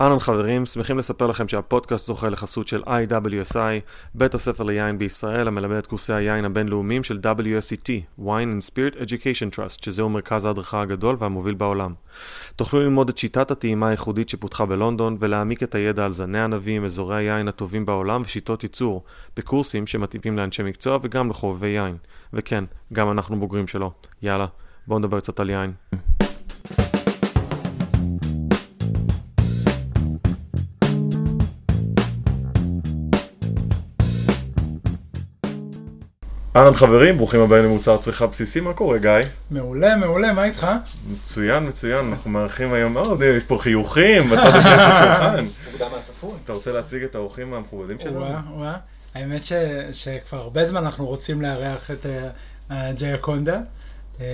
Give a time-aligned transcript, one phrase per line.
[0.00, 3.58] אהלן חברים, שמחים לספר לכם שהפודקאסט זוכה לחסות של IWSI,
[4.14, 9.56] בית הספר ליין בישראל המלמד את קורסי היין הבינלאומיים של WSET, Wine and Spirit Education
[9.56, 11.94] Trust, שזהו מרכז ההדרכה הגדול והמוביל בעולם.
[12.56, 17.16] תוכלו ללמוד את שיטת הטעימה הייחודית שפותחה בלונדון ולהעמיק את הידע על זני ענבים, אזורי
[17.16, 19.04] היין הטובים בעולם ושיטות ייצור,
[19.36, 21.96] בקורסים שמתאימים לאנשי מקצוע וגם לחובבי יין.
[22.32, 23.92] וכן, גם אנחנו בוגרים שלו.
[24.22, 24.46] יאללה,
[24.86, 25.72] בואו נדבר קצת על יין.
[36.58, 39.10] אהלן חברים, ברוכים הבאים למוצר צריכה בסיסי, מה קורה גיא?
[39.50, 40.66] מעולה, מעולה, מה איתך?
[41.10, 45.46] מצוין, מצוין, אנחנו מארחים היום מאוד, יש פה חיוכים בצד השני של השולחן.
[46.44, 48.16] אתה רוצה להציג את האורחים המכובדים שלנו?
[48.16, 48.76] וואה, וואה.
[49.14, 49.52] האמת ש-
[49.92, 52.06] שכבר הרבה זמן אנחנו רוצים לארח את
[52.70, 53.58] אה, ג'ייקונדה,
[54.20, 54.26] אה,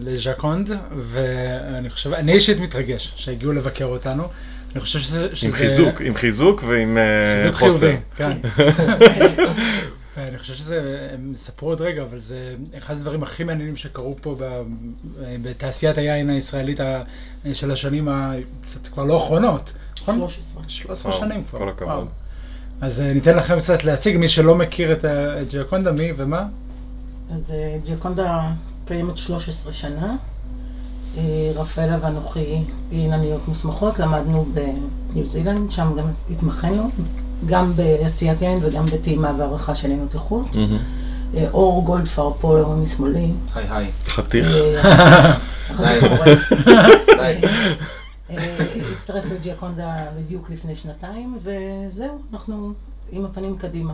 [0.00, 4.22] לז'קונד, ואני חושב, אני אישית מתרגש שהגיעו לבקר אותנו.
[4.72, 5.26] אני חושב שזה...
[5.28, 7.86] עם שזה- חיזוק, עם חיזוק ועם אה, חיזוק חוסר.
[7.86, 8.32] חיובי, כן.
[10.16, 14.36] ואני חושב שזה, הם ספרו עוד רגע, אבל זה אחד הדברים הכי מעניינים שקרו פה
[14.40, 14.62] ב-
[15.42, 17.02] בתעשיית היין הישראלית ה-
[17.52, 18.08] של השנים,
[18.62, 20.18] קצת כבר לא אחרונות, נכון?
[20.18, 20.62] 13.
[20.68, 21.58] 13 וואו, שנים כבר.
[21.58, 22.08] כל הכבוד.
[22.80, 25.04] אז אה, ניתן לכם קצת להציג, מי שלא מכיר את
[25.50, 26.46] ג'יאקונדה, מי ומה?
[27.34, 28.52] אז אה, ג'קונדה
[28.86, 30.16] קיימת 13 שנה.
[31.18, 31.22] אה,
[31.54, 36.90] רפאלה ואנוכי יינניות מוסמכות, למדנו בניו זילנד, שם גם התמחינו,
[37.46, 40.46] גם בעשיית יין וגם בטעימה והערכה של יינות איכות.
[41.36, 43.30] אה, אור גולדפר פה משמאלי.
[43.54, 43.90] היי היי.
[44.06, 44.48] חתיך.
[44.84, 45.34] אה.
[48.30, 48.56] אה,
[48.96, 52.72] הצטרף לג'יאקונדה בדיוק לפני שנתיים, וזהו, אנחנו
[53.12, 53.92] עם הפנים קדימה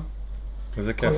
[0.77, 1.15] איזה כיף.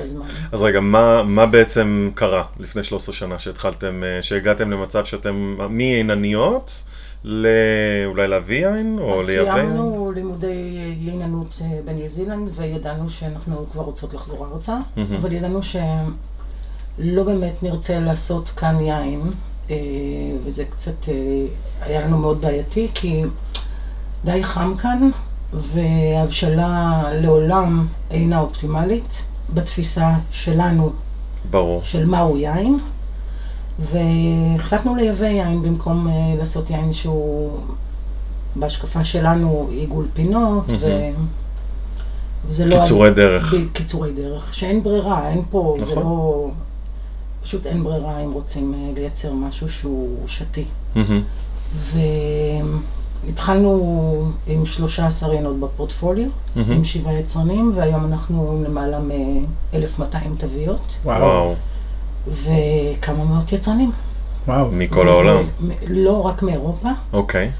[0.51, 6.83] אז רגע, מה, מה בעצם קרה לפני 13 שנה שהתחלתם, שהגעתם למצב שאתם מעוניינות
[7.23, 9.65] אולי להביא יין או אז לייבא יין?
[9.67, 15.15] סיימנו לימודי ייננות אה, בניו זילנד וידענו שאנחנו כבר רוצות לחזור ארצה, מהמם.
[15.15, 19.21] אבל ידענו שלא באמת נרצה לעשות כאן יין,
[19.69, 19.75] אה,
[20.43, 21.13] וזה קצת אה,
[21.81, 23.23] היה לנו מאוד בעייתי, כי
[24.25, 25.09] די חם כאן,
[25.53, 30.91] והבשלה לעולם אינה אופטימלית בתפיסה שלנו
[31.51, 31.81] ברור.
[31.83, 32.79] של מהו יין,
[33.89, 37.51] והחלטנו לייבא יין במקום אה, לעשות יין שהוא
[38.55, 40.89] בהשקפה שלנו עיגול פינות, ו...
[40.89, 41.27] מהמם.
[42.47, 42.75] וזה לא...
[42.75, 43.53] קיצורי דרך.
[43.53, 46.03] ב- קיצורי דרך, שאין ברירה, אין פה, זה נכון.
[46.03, 46.49] לא...
[47.43, 50.65] פשוט אין ברירה אם רוצים אה, לייצר משהו שהוא שתי.
[50.95, 51.21] מהמם.
[53.25, 54.13] והתחלנו
[54.47, 56.71] עם 13 ינות בפורטפוליו, מהמם.
[56.71, 60.97] עם שבעה יצרנים, והיום אנחנו למעלה מ-1200 תוויות.
[61.03, 61.55] וואו,
[62.27, 63.91] וכמה מאות יצרנים.
[64.47, 64.71] וואו.
[64.71, 65.43] מכל וזה העולם.
[65.59, 67.51] מ- לא רק מאירופה, אוקיי.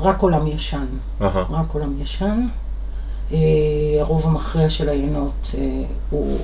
[0.00, 0.86] ורק עולם ישן.
[1.22, 1.44] אהה.
[1.50, 2.46] רק עולם ישן.
[3.32, 3.36] אה,
[4.00, 5.62] הרוב המכריע של היינות אה,
[6.10, 6.38] הוא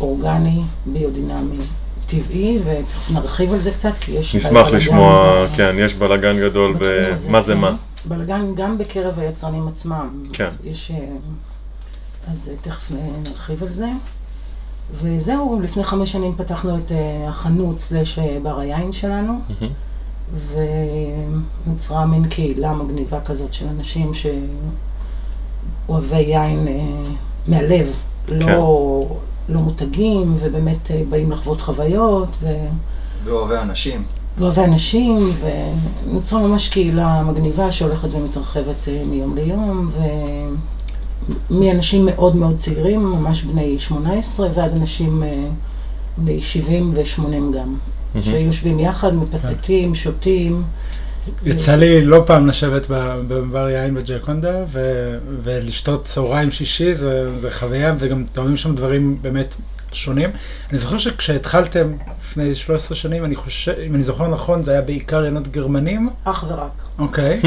[0.00, 1.56] אורגני, ביודינמי,
[2.06, 4.34] טבעי, ותכף נרחיב על זה קצת, כי יש...
[4.36, 7.58] נשמח לשמוע, ב- כן, יש בלאגן גדול בתחום הזה, במה זה כן.
[7.60, 7.76] מה.
[8.04, 10.24] בלגן גם בקרב היצרנים עצמם.
[10.32, 10.48] כן.
[10.64, 10.90] יש...
[10.94, 10.98] אה,
[12.32, 12.90] אז תכף
[13.24, 13.88] נרחיב על זה.
[14.94, 19.40] וזהו, לפני חמש שנים פתחנו את אה, החנות סלש אה, בר היין שלנו.
[21.66, 24.12] ונוצרה מין קהילה מגניבה כזאת של אנשים
[25.88, 27.12] שאוהבי יין אה,
[27.46, 28.38] מהלב, כן.
[28.38, 29.06] לא,
[29.48, 32.48] לא מותגים, ובאמת באים לחוות חוויות, ו...
[33.24, 34.04] ואוהבי אנשים.
[34.38, 35.32] ואוהבי אנשים,
[36.06, 39.90] ונוצרה ממש קהילה מגניבה שהולכת ומתרחבת מיום ליום,
[41.50, 45.48] ומאנשים מאוד מאוד צעירים, ממש בני 18, ועד אנשים אה,
[46.18, 48.22] בני 70 ו-80 גם, מהמם.
[48.22, 50.62] שיושבים יחד, מפטפטים, שותים.
[51.44, 52.86] יצא לי לא פעם לשבת
[53.28, 59.54] בבר יין בג'יאקונדה ו- ולשתות צהריים שישי, זה, זה חוויה, וגם טועמים שם דברים באמת
[59.92, 60.30] שונים.
[60.70, 65.24] אני זוכר שכשהתחלתם לפני 13 שנים, אני חושב, אם אני זוכר נכון, זה היה בעיקר
[65.24, 66.82] ינות גרמנים, אך ורק.
[66.98, 67.40] אוקיי.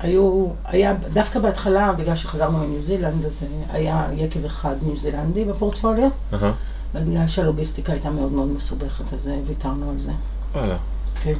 [0.00, 6.08] היו, היה, דווקא בהתחלה, בגלל שחזרנו מניו זילנד, אז היה יקב אחד ניו זילנדי בפורטפוליו.
[6.32, 6.50] אבל
[7.04, 10.12] בגלל שהלוגיסטיקה הייתה מאוד מאוד מסובכת, אז ויתרנו על זה.
[10.54, 10.76] וואלה.
[11.22, 11.34] כן.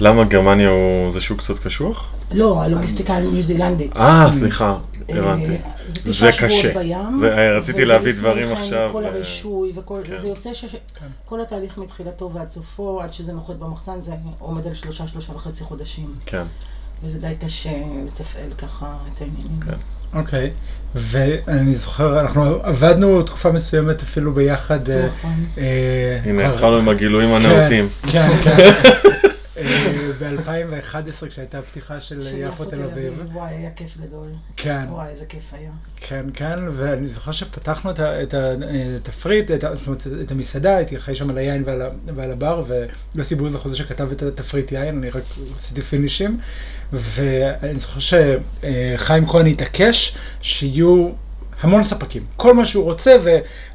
[0.00, 2.12] למה גרמניה הוא, זה שוק קצת קשוח?
[2.30, 3.96] לא, הלוגיסטיקה הניו זילנדית.
[3.96, 4.76] אה, סליחה,
[5.08, 5.50] הבנתי.
[5.52, 5.56] אה,
[5.86, 6.74] זה זה תשעה שבועות קשה.
[6.78, 7.18] בים.
[7.18, 10.14] זה- אה, רציתי להביא דברים כן עכשיו, כל זה- הרישוי וכל כן.
[10.16, 14.74] זה, זה יוצא שכל התהליך מתחילתו ועד סופו, עד שזה נוחת במחסן, זה עומד על
[14.74, 16.14] שלושה, שלושה וחצי חודשים.
[16.26, 16.44] כן.
[17.04, 17.70] וזה די קשה
[18.06, 19.60] לתפעל ככה את העניינים.
[19.66, 20.18] כן.
[20.18, 20.50] אוקיי,
[20.94, 24.90] ואני זוכר, אנחנו עבדנו תקופה מסוימת אפילו ביחד.
[24.90, 25.44] אה, נכון.
[25.58, 27.88] אה, הנה, התחלנו עם הגילויים כן, הנאותים.
[28.10, 28.72] כן, כן.
[30.18, 30.94] ב-2011
[31.28, 33.22] כשהייתה הפתיחה של יפו תל אביב.
[33.32, 34.26] וואי, היה כיף גדול.
[34.56, 34.84] כן.
[34.90, 35.70] וואי, איזה כיף היה.
[35.96, 41.14] כן, כן, ואני זוכר שפתחנו את התפריט, את ה- זאת אומרת, את המסעדה, הייתי אחראי
[41.16, 41.64] שם על היין
[42.16, 42.64] ועל הבר,
[43.14, 45.22] ויוסי בוזלח הוא זה שכתב את התפריט יין, אני רק
[45.56, 46.40] עשיתי פינישים,
[46.92, 51.08] ואני זוכר שחיים כהן התעקש שיהיו
[51.60, 53.16] המון ספקים, כל מה שהוא רוצה,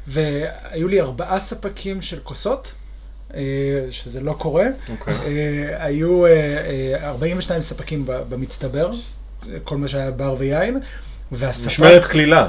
[0.06, 2.74] והיו לי ארבעה ספקים של כוסות.
[3.34, 3.40] אה,
[3.90, 4.66] שזה לא קורה.
[4.90, 5.14] אוקיי.
[5.14, 6.30] אה, היו אה,
[7.00, 8.90] אה, 42 ספקים במצטבר,
[9.64, 10.80] כל מה שהיה בר ויין.
[11.32, 12.48] והספק, משמרת קלילה.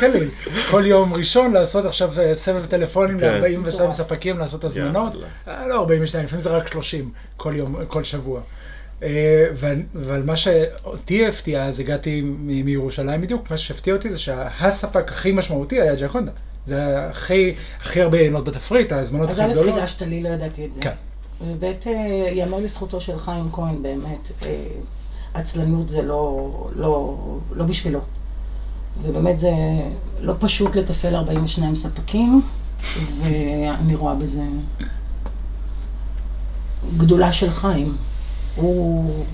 [0.00, 0.26] כן, לי.
[0.70, 3.34] כל יום ראשון לעשות עכשיו סבב טלפונים כן.
[3.34, 3.90] ל-42 מטורף.
[3.90, 5.12] ספקים, לעשות הזמנות.
[5.46, 8.40] לא 42, לפעמים זה רק 30 כל יום, כל שבוע.
[9.54, 15.32] ו- אבל מה שאותי הפתיע, אז הגעתי מירושלים בדיוק, מה שהפתיע אותי זה שהספק הכי
[15.32, 16.32] משמעותי היה ג'קונדה.
[16.66, 19.74] זה הכי, הכי הרבה יינות בתפריט, ההזמנות אז הכי א', גדולות.
[19.74, 20.80] חידשת לי, לא ידעתי את זה.
[20.80, 20.94] כן.
[21.46, 21.90] וב', אה,
[22.32, 24.66] ייאמר לזכותו של חיים כהן, באמת, אה,
[25.34, 27.16] עצלנות זה לא, לא,
[27.52, 28.00] לא בשבילו.
[29.02, 29.52] ובאמת זה
[30.20, 32.42] לא פשוט לתפעל 42 ספקים,
[33.20, 34.42] ואני רואה בזה
[36.96, 37.96] גדולה של חיים.
[38.56, 39.24] הוא...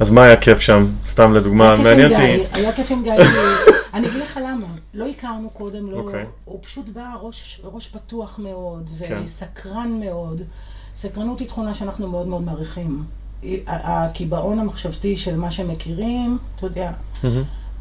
[0.00, 0.86] אז מה היה כיף שם?
[1.06, 2.44] סתם לדוגמה, מעניין אותי.
[2.52, 3.12] היה כיף עם גיא,
[3.94, 6.24] אני אגיד לך למה, לא הכרנו קודם, לא, אוקיי.
[6.44, 7.14] הוא פשוט בא
[7.62, 9.20] ראש, פתוח מאוד, כן.
[9.24, 10.42] וסקרן מאוד.
[10.94, 13.04] סקרנות היא תכונה שאנחנו מאוד מאוד מעריכים.
[13.66, 16.90] הקיבעון המחשבתי של מה שהם מכירים, אתה יודע.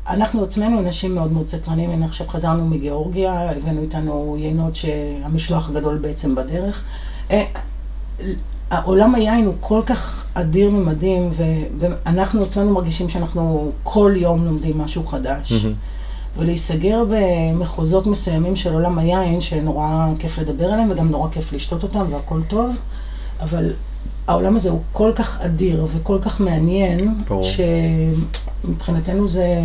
[0.07, 5.97] אנחנו עצמנו אנשים מאוד מאוד סקרנים, הנה עכשיו חזרנו מגיאורגיה, הבאנו איתנו יינות שהמשלוח הגדול
[5.97, 6.83] בעצם בדרך.
[8.69, 11.43] העולם היין הוא כל כך אדיר ממדים, ו-
[11.79, 15.51] ואנחנו עצמנו מרגישים שאנחנו כל יום לומדים משהו חדש.
[15.51, 15.73] מהמם.
[16.37, 22.05] ולהיסגר במחוזות מסוימים של עולם היין, שנורא כיף לדבר עליהם וגם נורא כיף לשתות אותם
[22.13, 22.75] והכל טוב,
[23.39, 23.73] אבל
[24.27, 27.43] העולם הזה הוא כל כך אדיר וכל כך מעניין, ברור.
[28.63, 29.61] שמבחינתנו זה...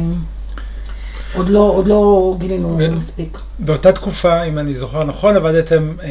[1.34, 3.38] עוד לא, עוד לא גילינו ו- מספיק.
[3.58, 6.08] באותה תקופה, אם אני זוכר נכון, עבדתם אה,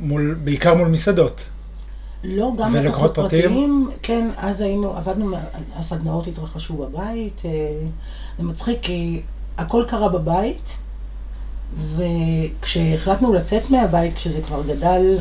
[0.00, 1.44] מול, בעיקר מול מסעדות.
[2.24, 3.42] לא, גם לקוחות פרטיים?
[3.42, 5.36] פרטיים, כן, אז היינו, עבדנו,
[5.76, 7.50] הסדנאות התרחשו בבית, אה,
[8.38, 9.20] זה מצחיק כי
[9.58, 10.78] הכל קרה בבית,
[11.96, 15.18] וכשהחלטנו לצאת מהבית, כשזה כבר גדל,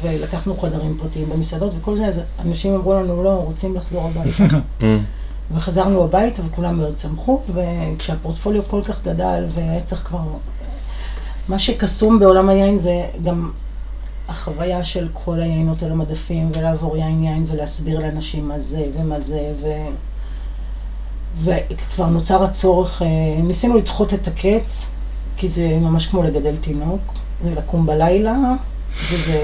[0.00, 4.56] ולקחנו חדרים פרטיים במסעדות וכל זה, אז אנשים אמרו לנו, לא, רוצים לחזור הביתה.
[4.82, 5.04] מהמם.
[5.54, 10.20] וחזרנו הביתה וכולם מאוד שמחו, וכשהפורטפוליו כל כך גדל והיה צריך כבר...
[11.48, 13.50] מה שקסום בעולם היין זה גם
[14.28, 19.52] החוויה של כל היינות על המדפים, ולעבור יין יין ולהסביר לאנשים מה זה ומה זה,
[19.60, 19.66] ו...
[21.42, 23.06] וכבר נוצר הצורך, אה,
[23.42, 24.90] ניסינו לדחות את הקץ,
[25.36, 28.36] כי זה ממש כמו לגדל תינוק, ולקום בלילה,
[29.10, 29.38] וזה...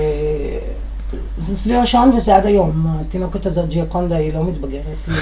[1.38, 2.86] זה סביב השעון וזה עד היום.
[3.00, 4.82] התינוקת הזאת, ג'יאקונדה, היא לא מתבגרת.
[5.06, 5.14] היא-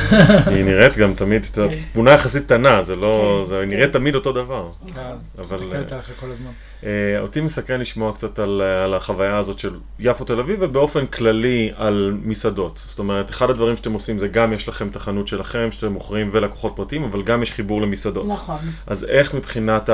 [0.57, 1.69] היא נראית גם תמיד, כן.
[1.93, 3.69] תמונה יחסית קטנה, זה לא, כן, זה כן.
[3.69, 4.69] נראה תמיד אותו דבר.
[4.95, 6.51] אבל, מסתכלת אה, עליך כל הזמן.
[6.85, 6.91] אה,
[7.21, 11.71] אותי מסקרן לשמוע קצת על, אה, על החוויה הזאת של יפו תל אביב, ובאופן כללי
[11.77, 12.83] על מסעדות.
[12.87, 16.31] זאת אומרת, אחד הדברים שאתם עושים זה גם יש לכם את החנות שלכם, שאתם מוכרים
[16.33, 18.27] ולקוחות פרטיים, אבל גם יש חיבור למסעדות.
[18.29, 18.57] נכון.
[18.87, 19.91] אז איך מבחינת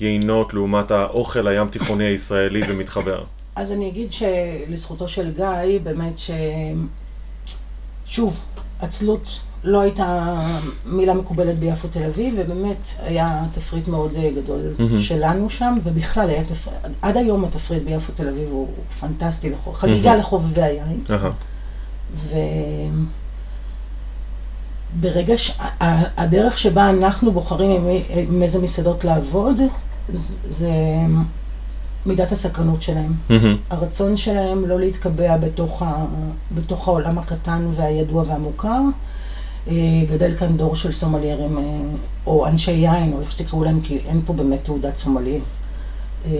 [0.00, 3.22] היינות לעומת האוכל הים תיכוני הישראלי זה מתחבר?
[3.56, 6.30] אז אני אגיד שלזכותו של גיא, באמת ש...
[8.06, 8.44] שוב,
[8.80, 10.38] עצלות לא הייתה
[10.86, 15.00] מילה מקובלת ביפו תל אביב, ובאמת היה תפריט מאוד אה, גדול מהמם.
[15.00, 18.68] שלנו שם, ובכלל היה תפריט, עד היום התפריט ביפו תל אביב הוא
[19.00, 21.02] פנטסטי, לחוב, חגיגה לחובבי היין.
[21.10, 21.30] אהה.
[24.98, 25.58] וברגע ש...
[26.16, 27.86] הדרך שבה אנחנו בוחרים עם,
[28.28, 29.60] עם איזה מסעדות לעבוד,
[30.08, 30.70] זה, זה
[32.06, 33.12] מידת הסקרנות שלהם.
[33.30, 33.56] מהמם.
[33.70, 36.04] הרצון שלהם לא להתקבע בתוך, ה,
[36.54, 38.80] בתוך העולם הקטן והידוע והמוכר.
[39.68, 39.74] אה,
[40.10, 41.62] גדל כאן דור של סומליירים, אה,
[42.26, 45.40] או אנשי יין, או איך שתקראו להם, כי אין פה באמת תעודת סומלייר.
[46.26, 46.30] אה,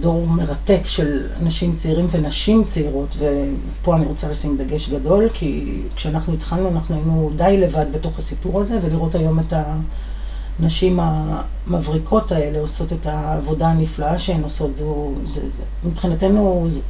[0.00, 6.34] דור מרתק של אנשים צעירים ונשים צעירות, ופה אני רוצה לשים דגש גדול, כי כשאנחנו
[6.34, 9.52] התחלנו אנחנו היינו די לבד בתוך הסיפור הזה, ולראות היום את
[10.60, 16.82] הנשים המבריקות האלה עושות את העבודה הנפלאה שהן עושות, זו, זה, זה, מבחינתנו, זה,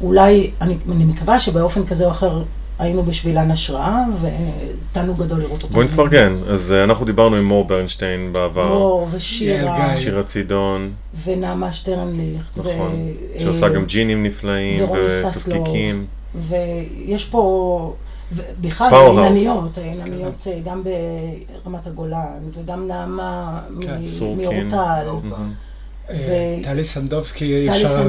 [0.00, 2.42] אולי, אני, אני מקווה שבאופן כזה או אחר
[2.78, 5.74] היינו בשבילן השראה, וזה תענוג גדול לראות אותם.
[5.74, 6.36] בואי נפרגן.
[6.48, 9.96] אז אה, אנחנו דיברנו עם מור ברנשטיין בעבר, מור ושירה.
[9.96, 10.92] שירה צידון,
[11.24, 12.58] ונעמה שטרנליכט.
[12.58, 14.86] נכון, ו- שעושה גם ג'ינים נפלאים.
[14.90, 16.06] ותזקיקים.
[16.48, 17.94] ויש פה,
[18.60, 18.88] בכלל.
[18.94, 20.82] העינניות, העינניות אה, גם
[21.64, 24.00] ברמת הגולן, וגם נעמה מ- כן.
[24.36, 25.06] מאורטל.
[26.10, 28.04] אה, טלי סנדובסקי, אפשר.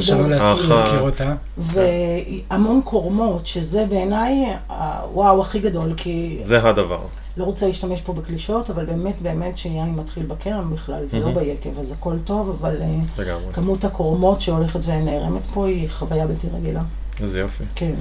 [0.69, 1.35] להזכיר אותה.
[1.57, 6.99] והמון קורמות, שזה בעיניי הוואו הכי גדול, כי זה הדבר.
[7.37, 11.31] לא רוצה להשתמש פה בקלישאות, אבל באמת באמת שיין מתחיל בכרם בכלל, ולא.
[11.31, 13.23] ביקב, אז הכל טוב, אבל אה.
[13.53, 16.81] כמות הקורמות שהולכת ונערמת פה היא חוויה בלתי רגילה.
[17.21, 17.63] איזה יופי.
[17.75, 17.93] כן.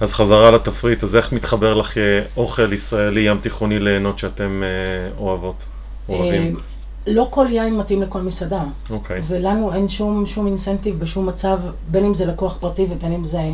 [0.00, 5.18] אז חזרה לתפריט, אז איך מתחבר לך אה, אוכל ישראלי ים תיכוני ליהנות שאתם אה,
[5.18, 5.66] אוהבות?
[6.08, 6.56] אוהבים?
[6.56, 6.60] אה,
[7.06, 9.20] לא כל יין מתאים לכל מסעדה, אוקיי.
[9.28, 11.58] ולנו אין שום, שום אינסנטיב בשום מצב,
[11.90, 13.44] בין אם זה לקוח פרטי ובין אם זה אה,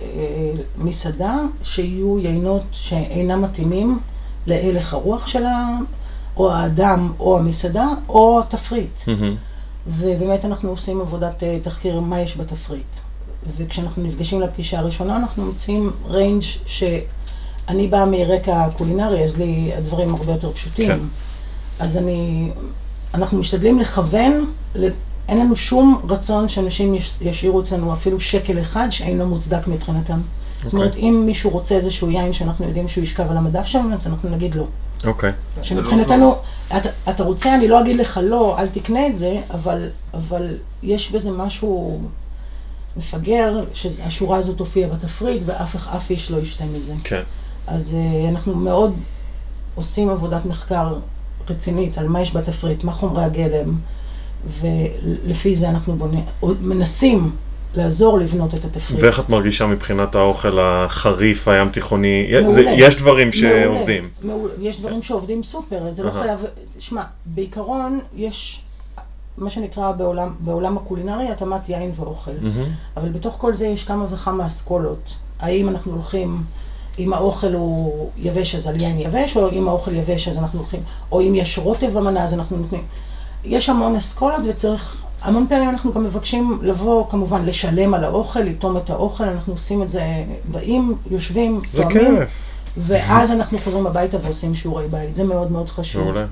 [0.00, 3.98] אה, מסעדה, שיהיו יינות שאינם מתאימים
[4.46, 5.68] להלך הרוח שלה,
[6.36, 9.00] או האדם, או המסעדה, או התפריט.
[9.06, 9.36] מהמם.
[9.86, 12.96] ובאמת אנחנו עושים עבודת אה, תחקיר מה יש בתפריט.
[13.58, 20.32] וכשאנחנו נפגשים לפגישה הראשונה, אנחנו מציעים range שאני באה מרקע קולינרי, אז לי הדברים הרבה
[20.32, 20.88] יותר פשוטים.
[20.88, 20.98] כן.
[21.78, 22.50] אז אני,
[23.14, 24.88] אנחנו משתדלים לכוון, ל-
[25.28, 30.20] אין לנו שום רצון שאנשים יש, ישאירו אצלנו אפילו שקל אחד שאינו מוצדק מבחינתם.
[30.64, 34.06] זאת אומרת, אם מישהו רוצה איזשהו יין שאנחנו יודעים שהוא ישכב על המדף שלנו, אז
[34.06, 34.64] אנחנו נגיד לא.
[35.06, 35.32] אוקיי.
[35.62, 36.32] שמבחינתנו,
[36.76, 41.10] אתה, אתה רוצה, אני לא אגיד לך לא, אל תקנה את זה, אבל, אבל יש
[41.10, 42.00] בזה משהו
[42.96, 46.94] מפגר, שהשורה הזאת תופיע בתפריט ואף אף איש לא ישתה מזה.
[47.04, 47.22] כן.
[47.66, 48.94] אז uh, אנחנו מאוד
[49.74, 50.94] עושים עבודת מחקר
[51.50, 53.74] רצינית על מה יש בתפריט, מה חומרי הגלם,
[54.60, 56.08] ולפי זה אנחנו
[56.42, 57.30] או מנסים
[57.74, 59.00] לעזור לבנות את התפריט.
[59.02, 62.26] ואיך את מרגישה מבחינת האוכל החריף הים תיכוני?
[62.32, 62.50] מעולה.
[62.50, 64.08] זה- יש דברים מעולה, שעובדים.
[64.22, 64.54] מעולה.
[64.60, 66.22] יש דברים שעובדים סופר, זה לא אהה.
[66.22, 66.40] חייב...
[66.78, 68.60] שמע, בעיקרון יש
[69.38, 72.30] מה שנקרא בעולם, בעולם הקולינרי התאמת יין ואוכל.
[72.40, 72.64] מהמם.
[72.96, 75.14] אבל בתוך כל זה יש כמה וכמה אסכולות.
[75.40, 76.42] האם אנחנו הולכים,
[76.98, 80.80] אם האוכל הוא יבש אז על יין יבש, או אם האוכל יבש אז אנחנו הולכים,
[81.12, 82.82] או אם יש רוטב במנה אז אנחנו נותנים.
[83.44, 88.76] יש המון אסכולות וצריך, המון פעמים אנחנו גם מבקשים לבוא, כמובן, לשלם על האוכל, לטעום
[88.76, 92.48] את האוכל, אנחנו עושים את זה, באים, יושבים, זה טועמים, כיף.
[92.76, 95.16] ואז אנחנו חוזרים הביתה ועושים שיעורי בית.
[95.16, 96.02] זה מאוד מאוד חשוב.
[96.02, 96.26] מעולה.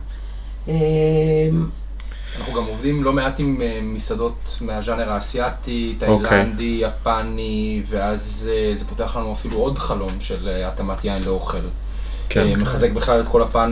[2.38, 6.28] אנחנו גם עובדים לא מעט עם אה, מסעדות מהז'אנר האסייתי, אוקיי.
[6.28, 11.58] תאילנדי, יפני, ואז אה, זה פותח לנו אפילו עוד חלום של אה, התאמת יין לאוכל.
[12.28, 12.60] כן.
[12.60, 13.70] מחזק בכלל את כל הפן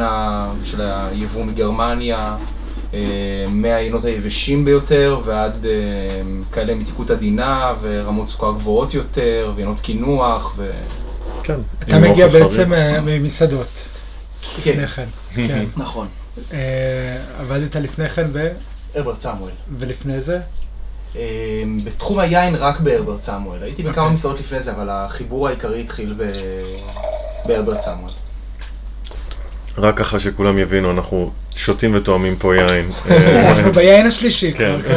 [0.64, 2.36] של היבוא מגרמניה,
[3.48, 5.66] מהעיינות היבשים ביותר ועד
[6.52, 10.70] כאלה מתיקות עדינה ורמות סוכר גבוהות יותר, ועיינות קינוח, ו...
[11.42, 11.54] כן.
[11.82, 13.66] אתה מגיע בעצם ממסעדות.
[14.62, 15.04] כן, כן.
[15.48, 15.64] כן.
[15.76, 16.06] נכון.
[16.52, 18.48] אה, עבדת לפני כן ב...
[18.94, 19.52] הרברט סמואל.
[19.78, 20.40] ולפני זה?
[21.16, 23.62] אה, בתחום היין רק בהרברט סמואל.
[23.62, 24.14] הייתי בכמה אוקיי.
[24.14, 26.76] מסעדות לפני זה, אבל החיבור העיקרי התחיל ב-
[27.46, 28.12] בהרברט סמואל.
[29.78, 32.90] רק ככה שכולם יבינו, אנחנו שותים וטועמים פה יין.
[33.48, 34.80] אנחנו ביין השלישי כן.
[34.82, 34.96] כבר.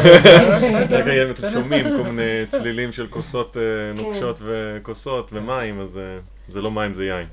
[1.05, 3.61] רגע, אם אתם שומעים כל מיני צלילים של כוסות אה,
[4.01, 5.99] נוקשות וכוסות ומים, אז
[6.49, 7.27] זה לא מים, זה יין.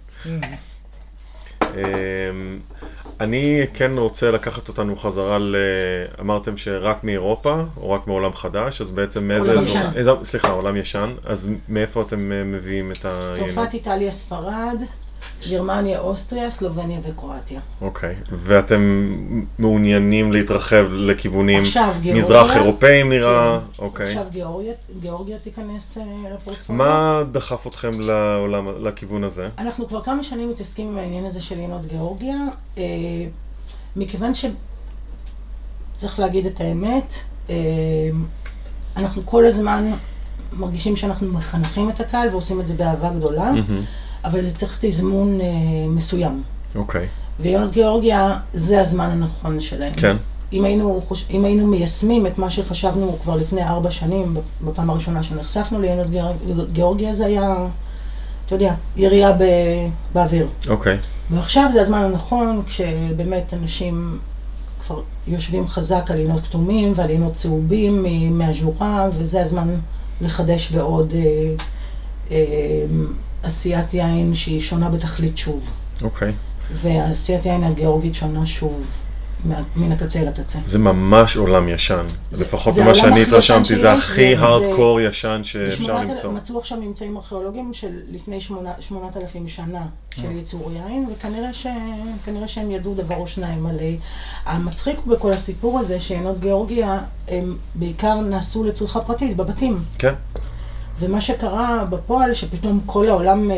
[3.20, 5.56] אני כן רוצה לקחת אותנו חזרה ל...
[6.20, 9.76] אמרתם שרק מאירופה, או רק מעולם חדש, אז בעצם מאיזה עולם אזור?
[9.76, 9.90] ישן.
[9.94, 11.14] איזה- סליחה, עולם ישן.
[11.24, 13.54] אז מאיפה אתם אה, מביאים את היינות?
[13.54, 14.76] צרפת, איטליה, ספרד,
[15.50, 17.60] גרמניה, אוסטריה, סלובניה וקרואטיה.
[17.80, 18.14] אוקיי.
[18.32, 19.10] ואתם
[19.58, 22.14] מעוניינים להתרחב לכיוונים עכשיו גיאורגיה.
[22.14, 23.60] מזרח אירופאים נראה?
[23.76, 23.82] כן.
[23.82, 24.08] אוקיי.
[24.08, 26.02] עכשיו גיאורגיה, גיאורגיה תיכנס אה,
[26.34, 26.84] לפורטפוליו.
[26.84, 29.48] מה דחף אתכם לעולם, לכיוון הזה?
[29.58, 32.36] אנחנו כבר כמה שנים מתעסקים עם העניין הזה של עיינות גיאורגיה,
[32.78, 32.82] אה,
[33.96, 34.32] מכיוון
[35.94, 37.14] שצריך להגיד את האמת,
[37.50, 37.54] אה,
[38.96, 39.90] אנחנו כל הזמן
[40.52, 43.84] מרגישים שאנחנו מחנכים את הקהל ועושים את זה באהבה גדולה, מהמם.
[44.24, 45.46] אבל זה צריך תזמון אה,
[45.88, 46.42] מסוים.
[46.74, 47.06] אוקיי.
[47.40, 49.92] ועיינות גיאורגיה זה הזמן הנכון שלהם.
[49.94, 50.16] כן.
[50.52, 55.22] אם היינו, חוש- אם היינו מיישמים את מה שחשבנו כבר לפני ארבע שנים, בפעם הראשונה
[55.22, 55.78] שנחשפנו
[56.10, 56.32] גיאור-
[56.72, 57.54] גיאורגיה, זה היה,
[58.46, 60.48] אתה יודע, ירייה ב- באוויר.
[60.70, 60.98] אוקיי.
[61.30, 64.18] ועכשיו זה הזמן הנכון, כשבאמת אנשים
[64.86, 69.68] כבר יושבים חזק על עיינות כתומים ועל עיינות צהובים מ- מהז'ורה, וזה הזמן
[70.20, 71.20] לחדש בעוד אה,
[72.30, 72.36] אה,
[73.44, 75.60] עשיית יין שהיא שונה בתכלית שוב.
[76.02, 76.32] אוקיי.
[76.82, 78.84] ועשיית יין הגיאורגית שונה שוב
[79.76, 80.58] מן הקצה אל הקצה.
[80.66, 82.06] זה ממש עולם ישן.
[82.32, 86.32] זה- לפחות ממה שאני התרשמתי, זה הכי הארדקור ישן שאפשר למצוא.
[86.32, 89.86] מצאו עכשיו ממצאים ארכיאולוגיים של לפני שמונה- שמונת אלפים שנה אה.
[90.22, 93.76] של ייצור יין, וכנראה שהם ידעו דבר או שניים על...
[94.46, 96.98] המצחיק בכל הסיפור הזה, שעיינות גיאורגיה
[97.28, 99.78] הם בעיקר נעשו לצריכה פרטית, בבתים.
[99.98, 100.14] כן.
[100.98, 103.56] ומה שקרה בפועל, שפתאום כל העולם אה,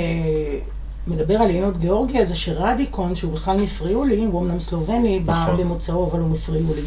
[1.06, 5.56] מדבר על עיינות גיאורגיה, זה שרדיקון, שהוא בכלל מפריולי, הוא אמנם סלובני, בא נכון.
[5.56, 6.82] במוצאו, אבל הוא מפריולי.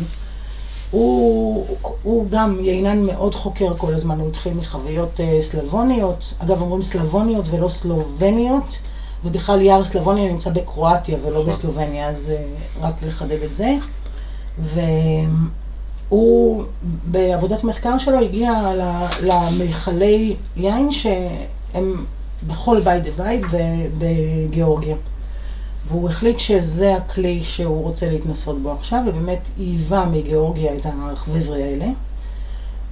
[0.91, 1.65] הוא,
[2.03, 7.46] הוא גם יינן מאוד חוקר כל הזמן, הוא התחיל מחוויות אה, סלבוניות, אגב אומרים סלבוניות
[7.50, 8.79] ולא סלובניות,
[9.25, 11.48] ובכלל יער סלבוניה נמצא בקרואטיה ולא נכון.
[11.48, 12.44] בסלובניה, אז אה,
[12.82, 13.75] רק לחדד את זה.
[16.10, 16.63] והוא
[17.06, 22.06] בעבודת מחקר שלו הגיע ל- למיכלי יין שהם
[22.48, 24.96] בכל בית ובית ב- בגיאורגיה.
[25.88, 31.86] והוא החליט שזה הכלי שהוא רוצה להתנסות בו עכשיו, ובאמת ייבא מגיאורגיה את החבר'ה האלה.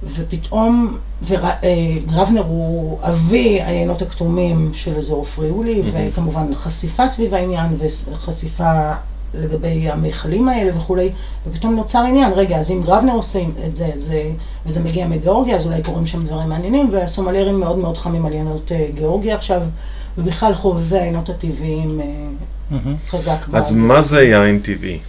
[0.04, 8.92] ופתאום, וגרבנר הוא אבי העיינות הכתומים של אזור פריולי, וכמובן חשיפה סביב העניין, וחשיפה
[9.34, 11.10] לגבי המכלים האלה וכולי,
[11.46, 14.30] ופתאום נוצר עניין, רגע, אז אם גרבנר עושים את זה, זה
[14.66, 18.72] וזה מגיע מגיאורגיה, אז אולי קורים שם דברים מעניינים, והסומלרים מאוד מאוד חמים על עיינות
[18.72, 19.62] אה, גיאורגיה עכשיו,
[20.18, 22.76] ובכלל חובבי העיינות הטבעיים אה.
[23.08, 23.46] חזק.
[23.52, 24.98] אז מה זה יין טבעי?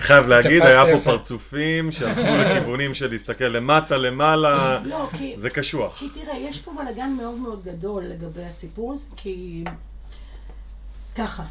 [0.00, 1.00] חייב להגיד, היה פה.
[1.04, 5.08] פרצופים שהלכו לכיוונים של להסתכל למטה, למעלה, לא.
[5.36, 5.98] זה קשוח.
[5.98, 9.64] כי תראה, יש פה בלאגן מאוד מאוד גדול לגבי הסיפור הזה, כי
[11.16, 11.42] ככה,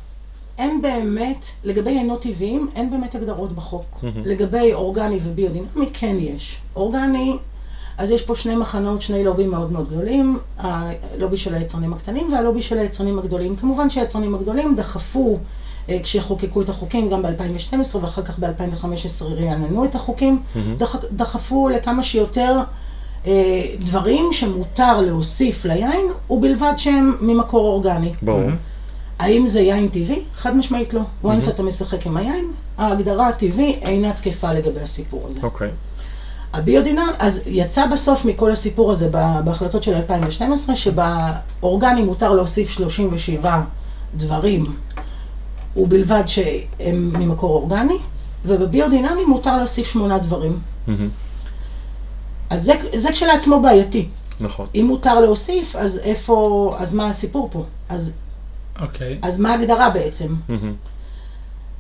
[0.58, 4.04] אין באמת, לגבי עיינות טבעיים, אין באמת הגדרות בחוק.
[4.26, 6.58] לגבי אורגני וביודינמי, כן יש.
[6.76, 7.38] אורגני,
[7.98, 12.62] אז יש פה שני מחנות, שני לובים מאוד מאוד גדולים, הלובי של היצרנים הקטנים והלובי
[12.62, 13.56] של היצרנים הגדולים.
[13.56, 15.38] כמובן שהיצרנים הגדולים דחפו,
[15.90, 20.40] אה, כשחוקקו את החוקים, גם ב-2012 ואחר כך ב-2015 רעננו את החוקים,
[20.78, 22.60] דח, דחפו לכמה שיותר
[23.28, 28.14] אה, דברים שמותר להוסיף ליין, ובלבד שהם ממקור אורגני.
[28.22, 28.42] ברור.
[29.20, 30.22] האם זה יין טבעי?
[30.36, 31.02] חד משמעית לא.
[31.24, 35.42] once אתה משחק עם היין, ההגדרה הטבעי אינה תקפה לגבי הסיפור הזה.
[35.44, 35.70] אוקיי.
[36.54, 39.10] הביודינם, אז יצא בסוף מכל הסיפור הזה
[39.44, 43.64] בהחלטות של 2012, שבאורגני מותר להוסיף 37
[44.16, 44.64] דברים,
[45.78, 47.98] ובלבד שהם ממקור אורגני,
[48.46, 50.60] ובביודינמי מותר להוסיף שמונה דברים.
[50.88, 51.10] מהמם.
[52.50, 54.08] אז זה, זה כשלעצמו בעייתי.
[54.40, 54.66] נכון.
[54.76, 57.64] אם מותר להוסיף, אז איפה, אז מה הסיפור פה?
[57.90, 58.14] אז,
[58.82, 59.20] אוקיי.
[59.22, 60.36] אז מה ההגדרה בעצם?
[60.50, 60.74] מהמם.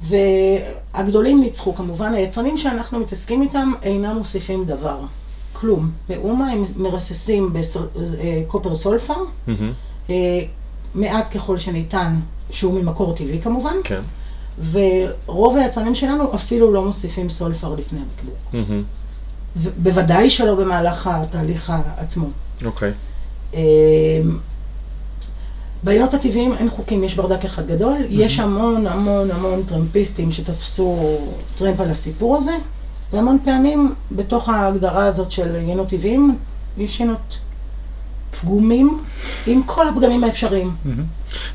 [0.03, 4.99] והגדולים ניצחו כמובן, היצרנים שאנחנו מתעסקים איתם אינם מוסיפים דבר,
[5.53, 5.91] כלום.
[6.09, 9.13] מאומה הם מרססים בקופר סולפר,
[9.47, 9.71] מהמם.
[10.09, 10.15] אה,
[10.95, 14.01] מעט ככל שניתן, שהוא ממקור טבעי כמובן, כן.
[14.71, 18.55] ורוב היצרנים שלנו אפילו לא מוסיפים סולפר לפני הבקבוק.
[19.55, 22.27] ו- בוודאי שלא במהלך התהליך עצמו.
[22.65, 22.91] אוקיי.
[23.53, 23.59] אה,
[25.83, 31.17] בעיינות הטבעיים אין חוקים, יש ברדק אחד גדול, יש המון המון המון טרמפיסטים שתפסו
[31.57, 32.55] טרמפ על הסיפור הזה,
[33.13, 36.37] והמון פעמים בתוך ההגדרה הזאת של עיינות טבעיים,
[36.77, 37.37] יש עיינות
[38.41, 38.97] פגומים
[39.47, 40.71] עם כל הפגמים האפשריים.
[40.85, 41.03] מהמם.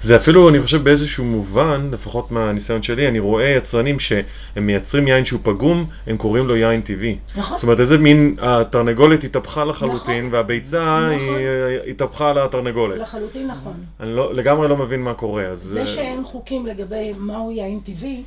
[0.00, 4.22] זה אפילו, אני חושב, באיזשהו מובן, לפחות מהניסיון שלי, אני רואה יצרנים שהם
[4.56, 7.16] מייצרים יין שהוא פגום, הם קוראים לו יין טבעי.
[7.36, 7.56] נכון?
[7.56, 10.34] זאת אומרת, איזה מין, התרנגולת התהפכה לחלוטין, נכון.
[10.34, 11.28] והביצה נכון.
[11.36, 13.00] היא אה, התהפכה על התרנגולת.
[13.00, 13.72] לחלוטין נכון.
[14.00, 15.58] אני לא, לגמרי לא מבין מה קורה, אז...
[15.58, 18.22] זה אה, שאין חוקים לגבי מהו יין טבעי,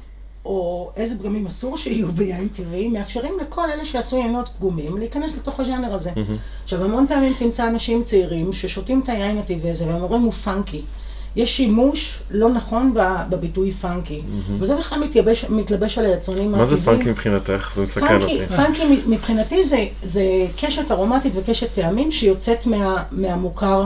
[0.46, 5.60] או איזה פגמים אסור שיהיו ביין טבעי, מאפשרים לכל אלה שעשו יינות פגומים להיכנס לתוך
[5.60, 6.12] הז'אנר הזה.
[6.64, 10.82] עכשיו, המון פעמים תמצא אנשים צעירים ששותים את היין הטבעי הזה והם אומרים הוא פאנקי.
[11.36, 12.94] יש שימוש לא נכון
[13.30, 14.22] בביטוי פאנקי,
[14.60, 17.00] וזה בכלל מתייבש, מתלבש על היצרנים מה זה הטבעיים.
[17.00, 17.72] פאנקי מבחינתך?
[17.76, 18.56] זה מסקרן פאנקי, אותי.
[18.56, 20.24] פאנקי מבחינתי זה, זה
[20.58, 23.86] קשת ארומטית וקשת טעמים שיוצאת מה, מהמוכר,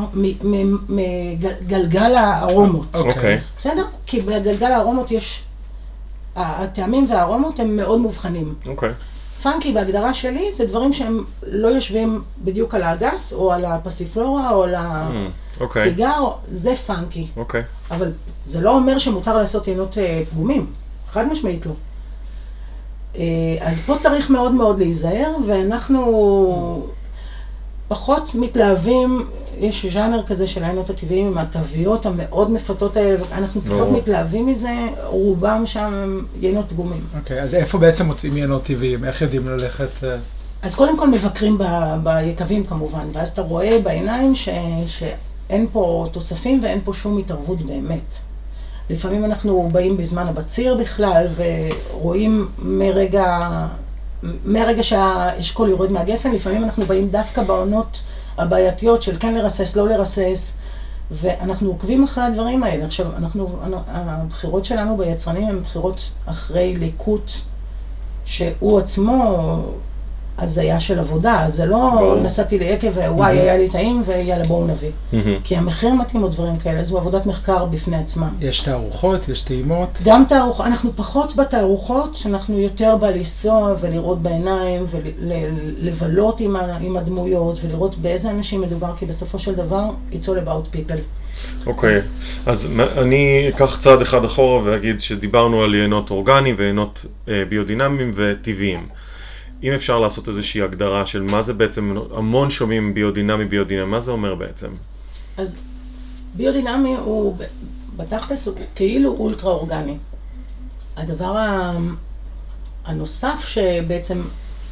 [0.90, 2.88] מגלגל הארומות.
[2.94, 3.40] אוקיי.
[3.58, 3.86] בסדר?
[4.06, 5.42] כי בגלגל הארומות יש,
[6.40, 8.56] הטעמים והארומות הם מאוד מובחנים.
[8.68, 8.92] אוקיי.
[9.42, 14.64] פאנקי בהגדרה שלי זה דברים שהם לא יושבים בדיוק על האגס, או על הפסיפלורה, או
[14.64, 14.76] על
[15.60, 15.82] אוקיי.
[15.82, 17.28] הסיגר, זה פאנקי.
[17.38, 17.64] אוקיי.
[17.92, 18.12] אבל
[18.46, 20.66] זה לא אומר שמותר לעשות יינות אה, פגומים,
[21.08, 21.72] חד משמעית לא.
[23.16, 23.22] אה,
[23.62, 26.88] אז פה צריך מאוד מאוד להיזהר, ואנחנו
[27.90, 29.26] פחות מתלהבים,
[29.60, 33.90] יש ז'אנר כזה של היינות הטבעיים עם התוויות המאוד מפתות האלה, אנחנו פחות.
[33.90, 34.74] מתלהבים מזה,
[35.04, 37.02] רובם שם הם יינות פגומים.
[37.20, 39.06] אוקיי, אז איפה בעצם מוצאים יינות טבעיים?
[39.06, 40.04] איך יודעים ללכת...
[40.04, 40.16] אה,
[40.62, 44.50] אז קודם כל מבקרים ב- ביקבים כמובן, ואז אתה רואה בעיניים ש,
[44.88, 48.16] שאין פה תוספים ואין פה שום התערבות באמת.
[48.90, 51.28] לפעמים אנחנו באים בזמן הבציר בכלל,
[51.94, 53.48] ורואים מרגע,
[54.24, 58.02] מרגע שהאשכול יורד מהגפן, לפעמים אנחנו באים דווקא בעונות
[58.38, 60.58] הבעייתיות של כן לרסס, לא לרסס,
[61.12, 62.86] ואנחנו עוקבים אחרי הדברים האלה.
[62.86, 67.32] עכשיו, אנחנו, הבחירות שלנו ביצרנים הן בחירות אחרי ליקוט
[68.26, 69.62] שהוא עצמו
[70.42, 72.16] הזיה של עבודה, זה לא.
[72.24, 74.90] נסעתי ליקב ווואי, היה לי טעים ויאללה בואו נביא.
[75.44, 78.30] כי המחיר מתאים או דברים כאלה, זו עבודת מחקר בפני עצמה.
[78.42, 79.98] יש תערוכות, יש טעימות.
[80.06, 84.86] גם תערוכות, אנחנו פחות בתערוכות, אנחנו יותר בלנסוע ולראות בעיניים
[85.82, 90.46] ולבלות עם, ה- עם הדמויות ולראות באיזה אנשים מדובר, כי בסופו של דבר, it's all
[90.48, 91.00] about people.
[91.68, 92.02] אוקיי,
[92.46, 98.12] אז מ- אני אקח צעד אחד אחורה ואגיד שדיברנו על יינות אורגניים ויינות אה, ביודינמיים
[98.16, 98.86] וטבעיים.
[99.64, 104.12] אם אפשר לעשות איזושהי הגדרה של מה זה בעצם, המון שומעים ביודינמי ביודינמי, מה זה
[104.12, 104.68] אומר בעצם?
[105.38, 105.58] אז
[106.36, 107.38] ביודינמי הוא,
[107.98, 109.98] בתכלס הוא כאילו אולטרה אורגני.
[110.98, 111.36] הדבר
[112.86, 114.22] הנוסף שבעצם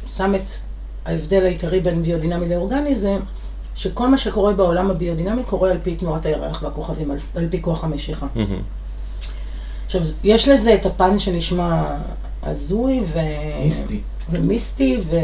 [0.08, 0.50] שם את
[1.04, 3.16] ההבדל העיקרי בין ביודינמי לאורגני זה
[3.74, 7.84] שכל מה שקורה בעולם הביודינמי קורה על פי תנועת הירח והכוכבים, על, על פי כוח
[7.84, 8.26] המשיכה.
[9.86, 11.96] עכשיו, יש לזה את הפן שנשמע
[12.42, 13.18] הזוי ו...
[13.62, 14.00] מיסטי.
[14.30, 15.16] ומיסטי, ו...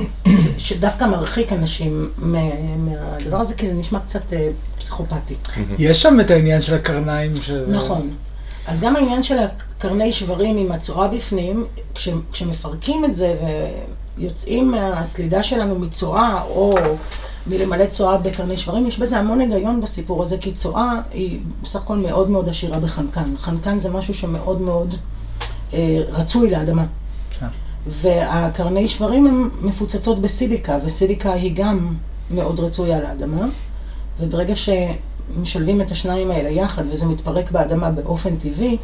[0.58, 5.34] שדווקא מרחיק אנשים מה- מהדבר הזה, כי זה נשמע קצת אה, פסיכופתי.
[5.78, 7.36] יש שם את העניין של הקרניים.
[7.36, 7.50] ש...
[7.50, 8.10] נכון.
[8.66, 13.36] אז גם העניין של הקרני שברים עם הצואה בפנים, כש, כשמפרקים את זה
[14.18, 16.72] ויוצאים מהסלידה שלנו מצואה או
[17.46, 21.96] מלמלא צואה בקרני שברים, יש בזה המון היגיון בסיפור הזה, כי צואה היא בסך הכל
[21.96, 23.34] מאוד מאוד עשירה בחנקן.
[23.38, 24.94] חנקן זה משהו שמאוד מאוד
[26.12, 26.84] רצוי לאדמה.
[27.38, 27.46] כן.
[27.86, 31.94] והקרני שברים הן מפוצצות בסיליקה, וסיליקה היא גם
[32.30, 33.46] מאוד רצויה לאדמה,
[34.20, 38.76] וברגע שמשלבים את השניים האלה יחד וזה מתפרק באדמה באופן טבעי,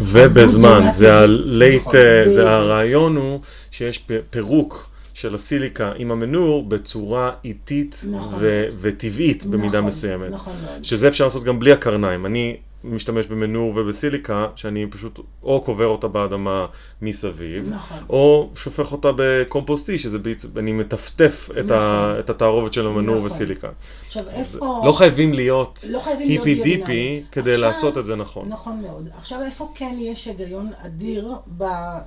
[0.00, 2.00] ובזמן, זה הלייט, נכון.
[2.00, 2.50] אה, זה.
[2.50, 8.34] הרעיון הוא שיש פירוק של הסיליקה עם המנור בצורה איטית נכון.
[8.38, 10.30] ו- וטבעית במידה נכון, מסוימת.
[10.30, 10.84] נכון מאוד.
[10.84, 12.26] שזה אפשר לעשות גם בלי הקרניים.
[12.26, 16.66] אני משתמש במנור ובסיליקה, שאני פשוט או קובר אותה באדמה
[17.02, 17.98] מסביב, נכון.
[18.08, 22.18] או שופך אותה בקומפוסטי, שזה בעצם, אני מטפטף את, ה, נכון.
[22.18, 23.26] את התערובת של המנור נכון.
[23.26, 23.68] וסיליקה.
[24.06, 24.82] עכשיו, איפה...
[24.86, 26.54] לא חייבים להיות לא היפי.
[26.62, 28.48] דיפי כדי עכשיו- לעשות את זה נכון.
[28.48, 29.08] נכון מאוד.
[29.18, 31.32] עכשיו, איפה כן יש היגיון אדיר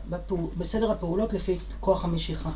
[0.10, 2.50] בפעול, בסדר הפעולות לפי כוח המשיכה?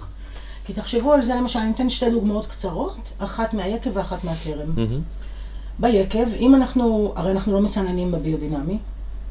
[0.66, 4.70] כי תחשבו על זה, למשל, אני אתן שתי דוגמאות קצרות, אחת מהיקב ואחת מהכרם.
[4.76, 5.02] מהמם.
[5.80, 8.78] ביקב, אם אנחנו, הרי אנחנו לא מסננים בביודינמי,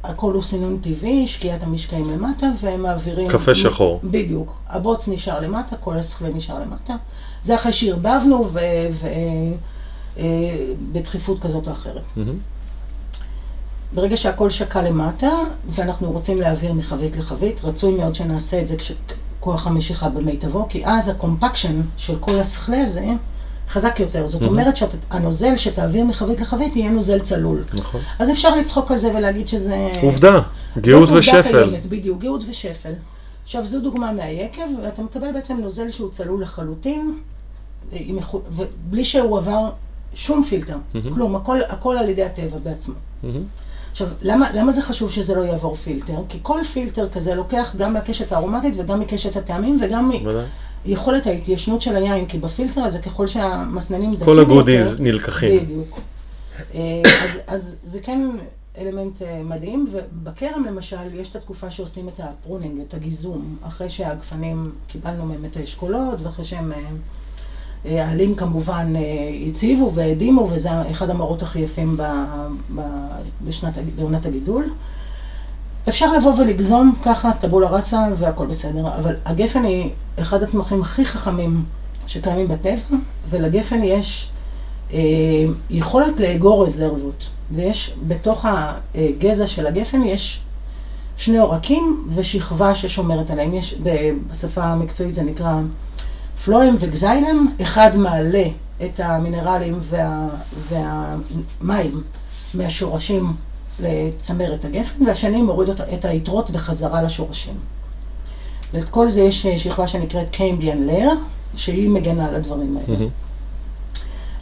[0.03, 3.29] הכל הוא סינון טבעי, שקיעת המשקעים למטה, ומעבירים...
[3.29, 3.99] קפה שחור.
[4.03, 4.61] בדיוק.
[4.67, 6.95] הבוץ נשאר למטה, כל הסכלה נשאר למטה.
[7.43, 8.59] זה אחרי שערבבנו ו...
[9.01, 9.07] ו...
[10.17, 10.23] אה,
[10.91, 12.05] בדחיפות כזאת או אחרת.
[13.93, 15.29] ברגע שהכל שקע למטה,
[15.69, 21.09] ואנחנו רוצים להעביר מחבית לחבית, רצוי מאוד שנעשה את זה כשכוח המשיכה במיטבו, כי אז
[21.09, 23.05] הקומפקשן של כל הסכלה הזה
[23.69, 24.27] חזק יותר.
[24.27, 27.63] זאת אומרת שהנוזל שתעביר מחבית לחבית יהיה נוזל צלול.
[27.73, 28.01] נכון.
[28.19, 29.89] אז אפשר לצחוק על זה ולהגיד שזה...
[30.01, 30.39] עובדה,
[30.77, 31.69] גאות ושפל.
[31.69, 32.93] קיימת, בדיוק, גאות ושפל.
[33.43, 37.17] עכשיו, זו דוגמה מהיקב, ואתה מקבל בעצם נוזל שהוא צלול לחלוטין,
[38.55, 39.69] ובלי שהוא עבר
[40.13, 40.77] שום פילטר,
[41.13, 42.95] כלום, הכל, הכל על ידי הטבע בעצמו.
[43.23, 43.43] מהמם.
[43.91, 46.13] עכשיו, למה, למה זה חשוב שזה לא יעבור פילטר?
[46.29, 50.43] כי כל פילטר כזה לוקח גם מהקשת הארומטית וגם מקשת הטעמים וגם ודאי.
[50.85, 54.51] מיכולת ההתיישנות של היין, כי בפילטר הזה ככל שהמסננים דקים כל יותר...
[54.51, 55.63] הגודיז נלקחים.
[55.63, 55.99] בדיוק.
[56.73, 58.29] אה, אז, אז זה כן
[58.77, 63.89] אלמנט אה, מדהים, ובכרם למשל יש את התקופה שעושים את ה pruning, את הגיזום, אחרי
[63.89, 66.71] שהגפנים, קיבלנו מהם את האשכולות, ואחרי שהם,
[67.85, 68.93] אה, העלים כמובן
[69.47, 72.03] הצהיבו והאדימו, וזה אחד המראות הכי יפים ב,
[72.75, 72.81] ב,
[73.41, 74.65] בשנת, בעונת הגידול.
[75.87, 79.89] אפשר לבוא ולגזום ככה טאבולה ראסה והכל בסדר, אבל הגפן היא
[80.19, 81.65] אחד הצמחים הכי חכמים
[82.07, 82.97] שקיימים בטבע,
[83.29, 84.29] ולגפן יש
[84.93, 84.99] אה,
[85.69, 90.41] יכולת לאגור רזרבות, ויש בתוך הגזע של הגפן יש
[91.17, 93.53] שני עורקים ושכבה ששומרת עליהם.
[93.53, 93.75] יש,
[94.31, 95.53] בשפה המקצועית זה נקרא
[96.45, 98.43] פלואים וגזיילם, אחד מעלה
[98.85, 100.27] את המינרלים וה,
[100.69, 102.01] והמים
[102.53, 103.33] מהשורשים
[103.81, 107.53] לצמרת הגפן, והשני מוריד את היתרות בחזרה לשורשים.
[108.73, 111.09] לכל זה יש שכבה שנקראת קיימביאן לר,
[111.55, 113.05] שהיא מגנה על הדברים האלה.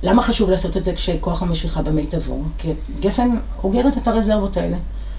[0.04, 2.39] למה חשוב לעשות את זה כשכוח המשיכה במיטבו?
[2.58, 4.78] כי גפן אוגרת את הרזרבות האלה.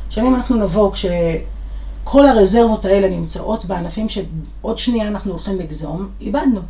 [0.09, 6.61] עכשיו אם אנחנו נבוא כשכל הרזרבות האלה נמצאות בענפים שעוד שנייה אנחנו הולכים לגזום, איבדנו.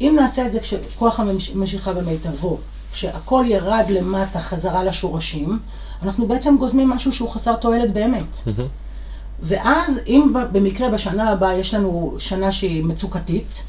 [0.00, 1.20] אם נעשה את זה כשכוח
[1.54, 2.58] המשיכה במיטבו,
[2.92, 5.58] כשהכל ירד למטה חזרה לשורשים,
[6.02, 8.38] אנחנו בעצם גוזמים משהו שהוא חסר תועלת באמת.
[9.42, 13.62] ואז אם במקרה בשנה הבאה יש לנו שנה שהיא מצוקתית,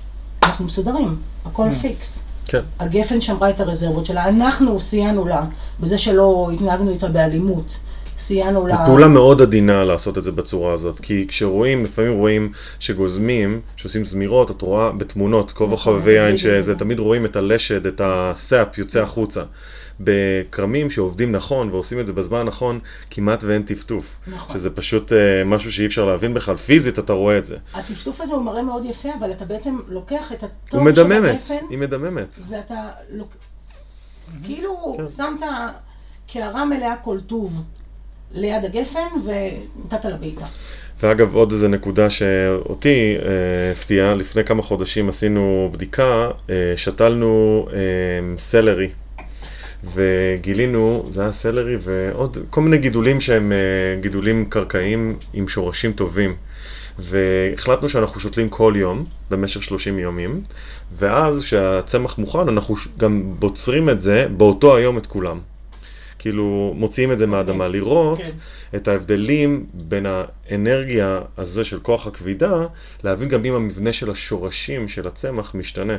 [0.44, 1.16] אנחנו מסודרים,
[1.46, 2.24] הכל פיקס.
[2.46, 2.62] כן.
[2.80, 5.46] הגפן שמרה את הרזרבות שלה, אנחנו סייענו לה
[5.80, 7.78] בזה שלא התנהגנו איתה באלימות,
[8.20, 8.72] סייענו ל...
[8.72, 14.06] זו פעולה מאוד עדינה לעשות את זה בצורה הזאת, כי כשרואים, לפעמים רואים שגוזמים, שעושים
[14.06, 19.02] זמירות, את רואה בתמונות, כה וחובבי יין, שזה תמיד רואים את הלשד, את הסאפ יוצא
[19.02, 19.44] החוצה.
[20.00, 24.20] בכרמים שעובדים נכון ועושים את זה בזמן הנכון, כמעט ואין טפטוף.
[24.28, 24.58] נכון.
[24.58, 27.58] שזה פשוט uh, משהו שאי אפשר להבין בכלל, פיזית אתה רואה את זה.
[27.74, 31.36] הטפטוף הזה הוא מראה מאוד יפה, אבל אתה בעצם לוקח את הטוב הוא של מדממת,
[31.36, 32.40] הגפן, היא מדממת.
[32.50, 33.36] ואתה לוק...
[34.44, 35.08] כאילו כן.
[35.08, 35.44] שמת
[36.28, 37.64] קערה מלאה כל טוב
[38.32, 40.46] ליד הגפן ונתת לה בעיטה.
[41.00, 47.78] ואגב, עוד איזה נקודה שאותי אה, הפתיעה, לפני כמה חודשים עשינו בדיקה, אה, שתלנו אה,
[48.38, 48.90] סלרי,
[49.84, 56.36] וגילינו, זה היה סלרי ועוד כל מיני גידולים שהם אה, גידולים קרקעיים עם שורשים טובים.
[57.00, 60.42] והחלטנו שאנחנו שותלים כל יום, במשך 30 יומים,
[60.98, 65.40] ואז כשהצמח מוכן, אנחנו גם בוצרים את זה באותו היום את כולם.
[66.20, 68.32] כאילו, מוציאים את זה מהאדמה, לראות כן.
[68.76, 72.66] את ההבדלים בין האנרגיה הזה של כוח הכבידה,
[73.04, 75.98] להבין גם אם המבנה של השורשים של הצמח משתנה.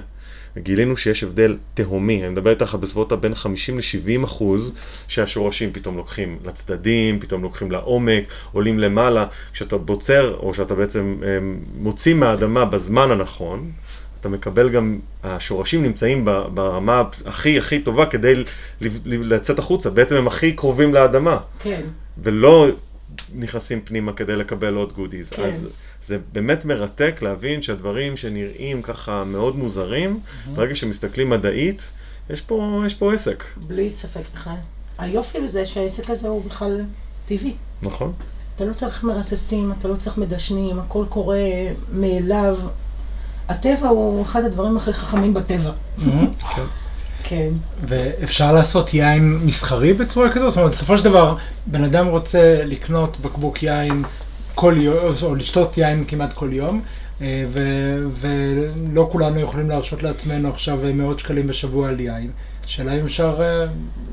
[0.58, 4.72] גילינו שיש הבדל תהומי, אני מדבר איתך בסביבות הבין 50 ל-70 אחוז,
[5.08, 9.26] שהשורשים פתאום לוקחים לצדדים, פתאום לוקחים לעומק, עולים למעלה.
[9.52, 11.38] כשאתה בוצר, או שאתה בעצם אה,
[11.78, 13.70] מוציא מהאדמה בזמן הנכון,
[14.20, 18.44] אתה מקבל גם, השורשים נמצאים ברמה הכי הכי טובה כדי
[19.06, 21.38] לצאת החוצה, בעצם הם הכי קרובים לאדמה.
[21.62, 21.82] כן.
[22.18, 22.68] ולא
[23.34, 25.30] נכנסים פנימה כדי לקבל עוד גודיז.
[25.30, 25.42] כן.
[25.42, 25.68] אז
[26.02, 30.20] זה באמת מרתק להבין שהדברים שנראים ככה מאוד מוזרים,
[30.54, 31.92] ברגע שמסתכלים מדעית,
[32.30, 34.54] יש פה, יש פה עסק, בלי ספק בכלל.
[34.98, 36.84] היופי בזה שהעסק הזה הוא בכלל
[37.26, 37.54] טבעי.
[37.82, 38.12] נכון?
[38.56, 41.38] אתה לא צריך מרססים, אתה לא צריך מדשנים, הכל קורה
[41.92, 42.58] מאליו.
[43.48, 45.72] הטבע הוא אחד הדברים הכי חכמים בטבע.
[47.22, 47.48] כן.
[47.82, 50.50] ואפשר לעשות יין מסחרי בצורה כזו?
[50.50, 51.36] זאת אומרת, בסופו של דבר,
[51.66, 54.02] בן אדם רוצה לקנות בקבוק יין
[54.60, 56.80] כל יום, או לשתות יין כמעט כל יום,
[57.22, 62.30] אה, ו- ולא כולנו יכולים להרשות לעצמנו עכשיו מאות שקלים בשבוע על יין.
[62.64, 63.40] השאלה אם אפשר...
[63.40, 63.66] אה,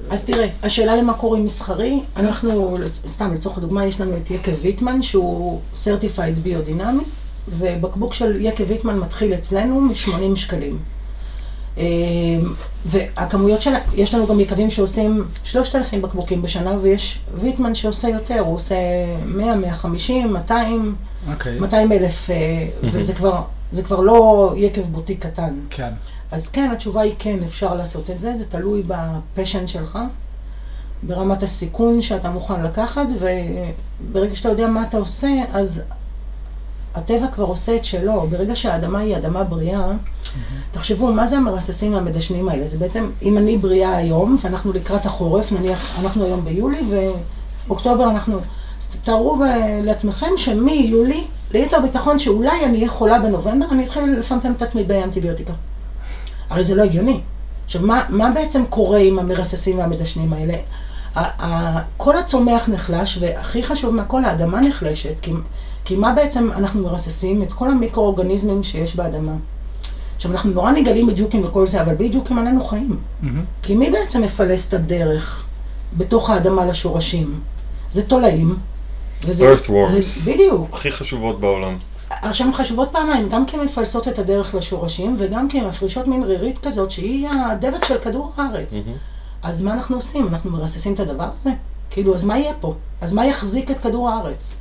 [0.09, 5.01] אז תראה, השאלה למה קוראים מסחרי, אנחנו, סתם לצורך הדוגמה, יש לנו את יקב ויטמן
[5.01, 7.03] שהוא סרטיפייד ביודינמי,
[7.49, 10.77] ובקבוק של יקב ויטמן מתחיל אצלנו מ-80 שקלים.
[12.89, 18.55] והכמויות של, יש לנו גם יקבים שעושים 3,000 בקבוקים בשנה, ויש ויטמן שעושה יותר, הוא
[18.55, 18.75] עושה
[19.25, 20.95] 100, 150, 200,
[21.31, 21.59] אוקיי.
[21.59, 22.35] 200 אלף, אה,
[22.83, 25.59] וזה כבר, זה כבר לא יקב בוטיק קטן.
[25.69, 25.93] כן.
[26.31, 29.99] אז כן, התשובה היא כן, אפשר לעשות את זה, זה תלוי בפשן שלך,
[31.03, 35.83] ברמת הסיכון שאתה מוכן לקחת, וברגע שאתה יודע מה אתה עושה, אז
[36.95, 38.27] הטבע כבר עושה את שלו.
[38.29, 39.91] ברגע שהאדמה היא אדמה בריאה,
[40.71, 42.67] תחשבו, מה זה המרססים והמדשנים האלה?
[42.67, 46.81] זה בעצם, אם אני בריאה היום, ואנחנו לקראת החורף, נניח, אנחנו היום ביולי,
[47.67, 48.39] ואוקטובר אנחנו...
[48.79, 54.51] אז תארו ב- לעצמכם שמיולי, ליתר ביטחון שאולי אני אהיה חולה בנובמבר, אני אתחיל לפמפם
[54.51, 55.53] את עצמי באנטיביוטיקה.
[56.49, 57.19] הרי זה לא הגיוני.
[57.65, 60.53] עכשיו, מה, מה בעצם קורה עם המרססים והמדשנים האלה?
[61.97, 65.31] כל הצומח נחלש, והכי חשוב מהכל, האדמה נחלשת, כי,
[65.85, 67.43] כי מה בעצם אנחנו מרססים?
[67.43, 69.31] את כל המיקרואורגניזמים שיש באדמה.
[70.17, 72.97] עכשיו, אנחנו נורא נגלים בג'וקים וכל זה, אבל בלי ג'וקים לנו חיים.
[73.21, 73.43] מהמם.
[73.61, 75.47] כי מי בעצם מפלס את הדרך
[75.97, 77.39] בתוך האדמה לשורשים?
[77.91, 78.57] זה תולעים.
[79.25, 79.71] וזה, Earthworms.
[79.93, 80.69] וזה- בדיוק.
[80.73, 81.77] הכי חשובות בעולם.
[82.09, 86.07] עכשיו הן חשובות פעמיים, גם כי הן מפלסות את הדרך לשורשים, וגם כי הן מפרישות
[86.07, 88.83] מין רירית כזאת שהיא הדבק של כדור הארץ.
[89.43, 90.27] אז מה אנחנו עושים?
[90.27, 91.49] אנחנו מרססים את הדבר הזה?
[91.89, 92.73] כאילו, אז מה יהיה פה?
[93.01, 94.55] אז מה יחזיק את כדור הארץ?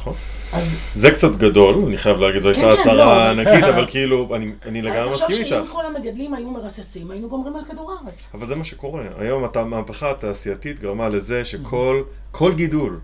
[0.00, 0.14] נכון.
[0.52, 3.40] אז זה קצת גדול, אני חייב להגיד, זו כן, הייתה כן, הצהרה לא.
[3.40, 5.70] ענקית, אבל כאילו, אני- אני לגמרי מסכים שאם איתך.
[5.72, 8.14] כל המגדלים היו מרססים, היינו גומרים על כדור הארץ.
[8.34, 9.02] אבל זה מה שקורה.
[9.18, 12.98] היום המהפכה התעשייתית גרמה לזה שכל כל גידול,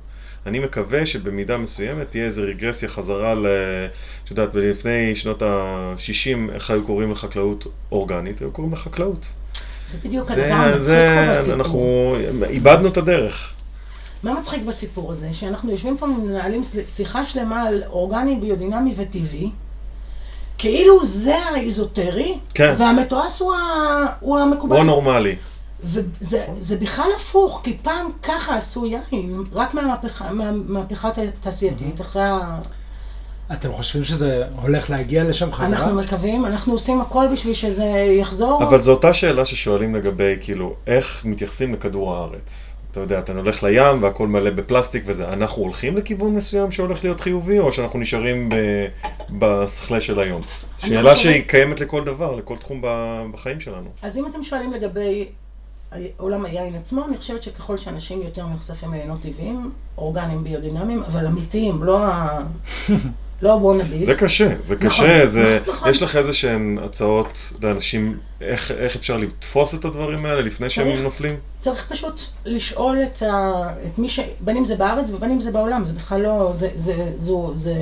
[0.46, 3.46] אני מקווה שבמידה מסוימת תהיה איזו רגרסיה חזרה ל...
[4.24, 8.40] את יודעת, לפני שנות ה-60, איך היו קוראים לחקלאות אורגנית?
[8.40, 9.26] היו קוראים לחקלאות.
[9.86, 11.54] זה בדיוק זה, זה, בסיפור.
[11.54, 12.16] אנחנו
[12.48, 13.52] איבדנו את הדרך.
[14.26, 15.32] מה מצחיק בסיפור הזה?
[15.32, 19.50] שאנחנו יושבים פה ומנהלים שיחה שלמה על אורגני, ביודינמי וטבעי,
[20.58, 22.74] כאילו זה האיזוטרי, כן.
[22.78, 23.58] והמתועש הוא, ה...
[24.20, 24.76] הוא המקובל.
[24.76, 25.36] הוא הנורמלי.
[25.84, 32.60] וזה זה בכלל הפוך, כי פעם ככה עשו יין, רק מהמהפכה, מהמהפכה התעשייתית, אחרי ה...
[33.52, 35.68] אתם חושבים שזה הולך להגיע לשם חזרה?
[35.68, 37.84] אנחנו מקווים, אנחנו עושים הכל בשביל שזה
[38.20, 38.64] יחזור.
[38.64, 42.75] אבל זו אותה שאלה ששואלים לגבי, כאילו, איך מתייחסים לכדור הארץ.
[42.96, 45.28] אתה יודע, אתה הולך לים והכל מלא בפלסטיק וזה.
[45.32, 48.86] אנחנו הולכים לכיוון מסוים שהולך להיות חיובי, או שאנחנו נשארים ב-
[49.38, 50.40] בשכלה של היום?
[50.78, 53.90] שאלה חושבת- שהיא קיימת לכל דבר, לכל תחום ב- בחיים שלנו.
[54.02, 55.28] אז אם אתם שואלים לגבי
[56.16, 61.82] עולם היין עצמו, אני חושבת שככל שאנשים יותר נחשפים לעיינות טבעיים, אורגניים ביודינמיים, אבל אמיתיים,
[61.84, 62.38] לא ה...
[63.42, 64.06] לא הוונאביס.
[64.06, 65.90] זה קשה, זה נכון, קשה, זה, נכון.
[65.90, 70.86] יש לך איזה שהן הצעות לאנשים, איך, איך אפשר לתפוס את הדברים האלה לפני שהם
[70.86, 71.02] צריך.
[71.02, 71.36] נופלים?
[71.58, 73.62] צריך פשוט לשאול את, ה...
[73.86, 74.20] את מי ש...
[74.40, 76.50] בין אם זה בארץ ובין אם זה בעולם, זה בכלל לא...
[76.54, 77.74] זה, זה, זו, זה,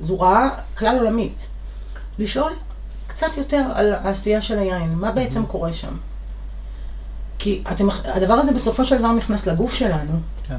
[0.00, 1.46] זו רעה כלל עולמית.
[2.18, 2.52] לשאול
[3.06, 5.96] קצת יותר על העשייה של היין, מה בעצם קורה שם.
[7.38, 10.20] כי אתם, הדבר הזה בסופו של דבר נכנס לגוף שלנו.
[10.48, 10.56] כן.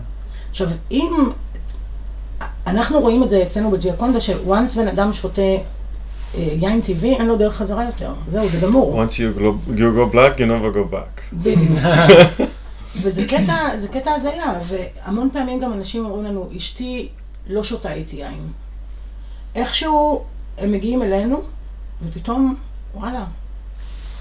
[0.52, 1.32] עכשיו, אם...
[2.68, 5.60] אנחנו רואים את זה אצלנו בג'יאקונדה, שוואנס בן אדם שותה אה,
[6.36, 8.14] יין טבעי, אין לו דרך חזרה יותר.
[8.32, 9.04] זהו, זה גמור.
[9.04, 11.22] once you go, you go black, you never go back.
[11.34, 11.80] בדיוק.
[13.02, 17.10] וזה קטע, זה קטע הזיה, והמון פעמים גם אנשים אומרים לנו, אשתי
[17.48, 18.48] לא שותה איתי יין.
[19.56, 20.24] איכשהו
[20.58, 21.42] הם מגיעים אלינו,
[22.08, 22.56] ופתאום,
[22.96, 23.24] וואלה,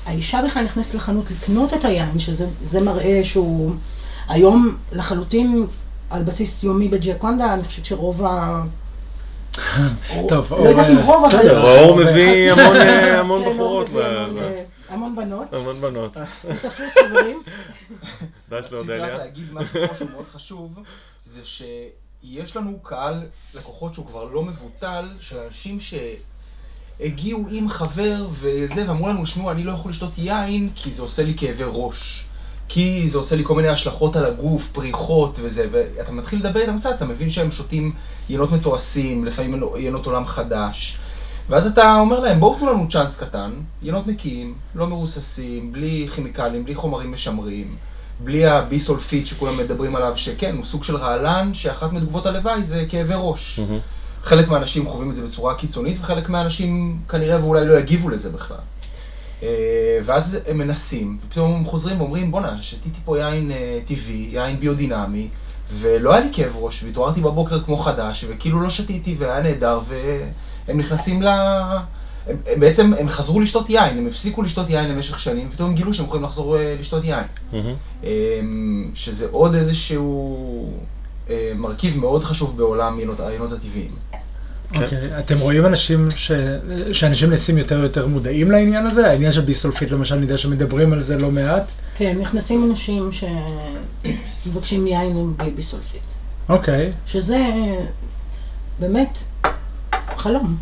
[0.07, 3.73] האישה בכלל נכנסת לחנות לקנות את היין, שזה זה מראה שהוא
[4.29, 5.67] היום לחלוטין
[6.11, 8.63] על בסיס יומי בג'יאקונדה, אני חושבת שרוב ה...
[10.29, 11.45] טוב, לא יודעת אם רוב, אבל...
[11.45, 16.17] בסדר, האור מביא המון, אה, כן, בחורות, המון- וזה- המון בנות, המון בנות.
[16.63, 17.43] תפוס חברים.
[18.51, 19.15] ד"ש רציני לאודליה.
[19.15, 20.79] רק להגיד משהו שהוא מאוד חשוב,
[21.25, 23.23] זה שיש לנו קהל
[23.55, 25.79] לקוחות שהוא כבר לא מבוטל, של אנשים
[27.01, 31.23] שהגיעו עם חבר וזה, ואמרו לנו, שמעו, אני לא יכול לשתות יין כי זה עושה
[31.23, 32.27] לי כאבי ראש.
[32.69, 36.79] כי זה עושה לי כל מיני השלכות על הגוף, פריחות וזה, ואתה מתחיל לדבר איתם
[36.79, 37.93] קצת, אתה מבין שהם שותים
[38.29, 40.99] יינות מתועשים, לפעמים יינות עולם חדש.
[41.49, 43.53] ואז אתה אומר להם, בואו תנו לנו צ'אנס קטן,
[43.83, 47.77] יינות נקיים, לא מרוססים, בלי כימיקלים, בלי חומרים משמרים,
[48.21, 53.15] בלי הביסולפיט שכולם מדברים עליו, שכן, הוא סוג של רעלן, שאחת מתגובות הלוואי זה כאבי
[53.17, 53.61] ראש.
[54.25, 58.57] חלק מהאנשים חווים את זה בצורה קיצונית, וחלק מהאנשים כנראה ואולי לא יגיבו לזה בכלל.
[59.43, 59.49] אה,
[60.05, 65.29] ואז הם מנסים, ופתאום הם חוזרים ואומרים, בואנה, שתיתי פה יין אה, טבעי, יין ביודינמי,
[65.73, 70.79] ולא היה לי כאב ראש, והתעוררתי בבוקר כמו חדש, וכאילו לא שתיתי, והיה נהדר, והם
[70.79, 71.29] נכנסים ל...
[71.29, 75.75] הם, הם בעצם, הם חזרו לשתות יין, הם הפסיקו לשתות יין למשך שנים, ופתאום הם
[75.77, 77.25] גילו שהם יכולים לחזור אה, לשתות יין.
[78.05, 78.11] אה,
[78.95, 80.71] שזה עוד איזשהו
[81.57, 83.91] מרכיב מאוד חשוב בעולם יינות- היינות הטבעיים.
[84.73, 84.83] כן.
[84.83, 86.33] אוקיי, אתם רואים אנשים ש...
[86.93, 89.11] שאנשים נעשים יותר ויותר מודעים לעניין הזה?
[89.11, 91.65] העניין של ביסולפית למשל, אני יודע שמדברים על זה לא מעט.
[91.97, 93.11] כן, נכנסים אנשים
[94.47, 96.03] שמבקשים יין בלי ביסולפית.
[96.49, 97.39] אוקיי, שזה
[98.81, 99.19] באמת
[100.17, 100.57] חלום.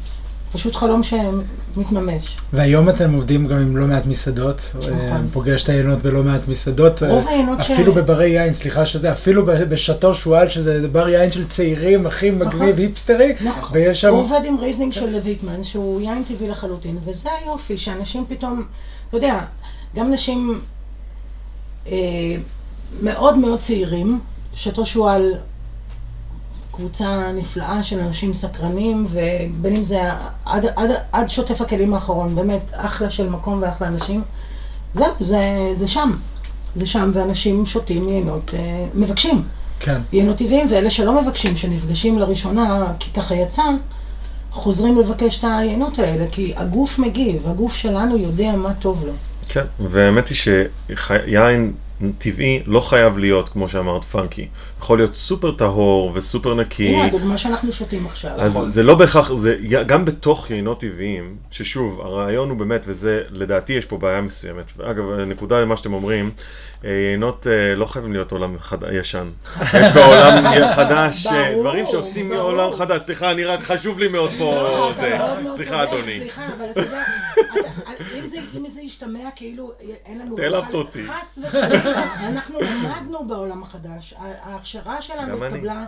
[0.54, 2.36] פשוט חלום שמתממש.
[2.52, 4.60] והיום אתם עובדים גם עם לא מעט מסעדות.
[4.78, 4.92] נכון.
[4.98, 7.02] אה, פוגש את היינות בלא מעט מסעדות.
[7.02, 11.32] רוב אה, היינות ש- אפילו בברי יין, סליחה שזה, אפילו בשאטו שועל, שזה בר יין
[11.32, 12.78] של צעירים, הכי מגניב, נכון.
[12.78, 13.34] היפסטרי.
[13.44, 13.70] נכון.
[13.72, 14.10] ויש שם...
[14.10, 18.64] הוא עובד עם ריזלינג של לויטמן, שהוא יין טבעי לחלוטין, וזה היופי, שאנשים פתאום,
[19.08, 19.40] אתה יודע,
[19.96, 20.60] גם אנשים
[21.86, 21.92] אה,
[23.02, 24.20] מאוד מאוד צעירים,
[24.54, 25.32] שאטו שועל
[26.76, 30.00] קבוצה נפלאה של אנשים סקרנים, ובין אם זה
[30.44, 34.22] עד, עד, עד שוטף הכלים האחרון, באמת אחלה של מקום ואחלה אנשים.
[34.94, 36.12] זהו, זה, זה שם.
[36.76, 39.42] זה שם, ואנשים שותים יינות, אה, מבקשים.
[39.80, 40.00] כן.
[40.12, 43.62] יינות טבעיים, ואלה שלא מבקשים, שנפגשים לראשונה, כי ככה יצא,
[44.50, 49.12] חוזרים לבקש את היינות האלה, כי הגוף מגיב, הגוף שלנו יודע מה טוב לו.
[49.48, 51.72] כן, והאמת היא שיין
[52.18, 54.48] טבעי לא חייב להיות, כמו שאמרת, פאנקי.
[54.80, 56.88] יכול להיות סופר טהור וסופר נקי.
[56.88, 58.30] הנה הדוגמה שאנחנו שותים עכשיו.
[58.37, 63.72] אז זה לא בהכרח, זה גם בתוך יינות טבעיים, ששוב, הרעיון הוא באמת, וזה, לדעתי
[63.72, 64.72] יש פה בעיה מסוימת.
[64.83, 66.30] אגב, נקודה למה שאתם אומרים,
[66.85, 68.78] אה, יינות אה, לא חייבים להיות עולם חד...
[68.92, 69.28] ישן.
[69.62, 72.28] יש בעולם חדש, אה, דברים שעושים.
[72.28, 73.02] מעולם חדש.
[73.02, 74.92] סליחה, אני רק, חשוב לי מאוד פה לא,
[75.57, 76.18] סליחה, אדוני.
[76.20, 77.02] סליחה, אבל אתה יודע,
[78.18, 79.72] אם זה- אם זה ישתמע כאילו
[80.07, 80.38] אין לנו...
[80.38, 81.02] העלבת בכלל- אותי.
[81.09, 84.14] חס וחלילה, אנחנו למדנו בעולם החדש.
[84.18, 85.44] ההכשרה שלנו.
[85.44, 85.87] התקבלה נכון.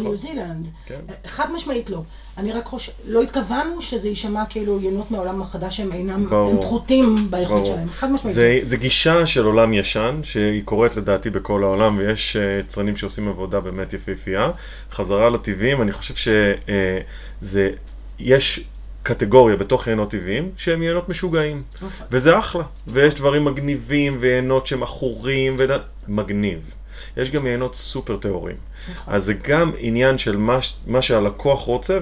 [0.00, 0.66] בניו זילנד.
[0.86, 1.00] כן.
[1.26, 2.02] חד משמעית לא.
[2.38, 6.32] אני רק חושב, לא התכוונו שזה יישמע כאילו יינות מהעולם החדש הם אינם.
[6.32, 7.66] הם פחותים באיכות.
[7.66, 7.88] שלהם.
[7.88, 8.34] חד משמעית.
[8.34, 13.28] זה, זה גישה של עולם ישן, שהיא קורית לדעתי בכל העולם, ויש אה, יצרנים שעושים
[13.28, 14.50] עבודה באמת יפהפייה.
[14.90, 16.14] חזרה לטבעיים, אני חושב
[17.42, 17.70] שזה,
[18.18, 18.64] יש
[19.08, 21.62] קטגוריה בתוך יינות טבעיים, שהם יינות משוגעים.
[21.74, 22.06] נכון.
[22.10, 22.64] וזה אחלה.
[22.86, 25.64] ויש דברים מגניבים, ויינות שהם עכורים, ו...
[26.08, 26.74] מגניב.
[27.16, 28.56] יש גם יינות סופר טהורים.
[28.90, 29.14] נכון.
[29.14, 31.98] אז זה גם עניין של מה, מה שהלקוח רוצה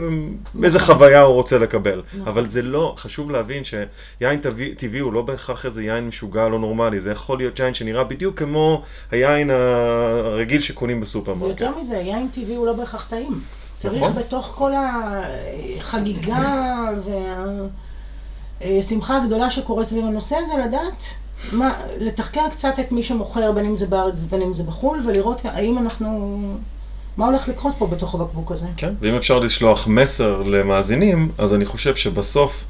[0.55, 2.03] ואיזה חוויה הוא רוצה לקבל.
[2.09, 2.29] נכון.
[2.29, 6.59] אבל זה לא, חשוב להבין שיין טבעי, טבעי הוא לא בהכרח איזה יין משוגע לא
[6.59, 11.61] נורמלי, זה יכול להיות יין שנראה בדיוק כמו היין הרגיל שקונים בסופרמרקט.
[11.61, 13.41] ויותר מזה, יין טבעי הוא לא בהכרח טעים.
[13.77, 14.13] צריך נכון.
[14.13, 14.73] בתוך כל
[15.79, 16.85] החגיגה
[18.61, 21.05] והשמחה הגדולה שקורית סביב הנושא הזה לדעת
[21.53, 25.41] מה, לתחקר קצת את מי שמוכר, בין אם זה בארץ ובין אם זה בחו"ל, ולראות
[25.45, 26.39] האם אנחנו...
[27.17, 28.67] מה הולך לקרות פה בתוך הבקבוק הזה.
[28.77, 32.65] כן, ואם אפשר לשלוח מסר למאזינים, אז אני חושב שבסוף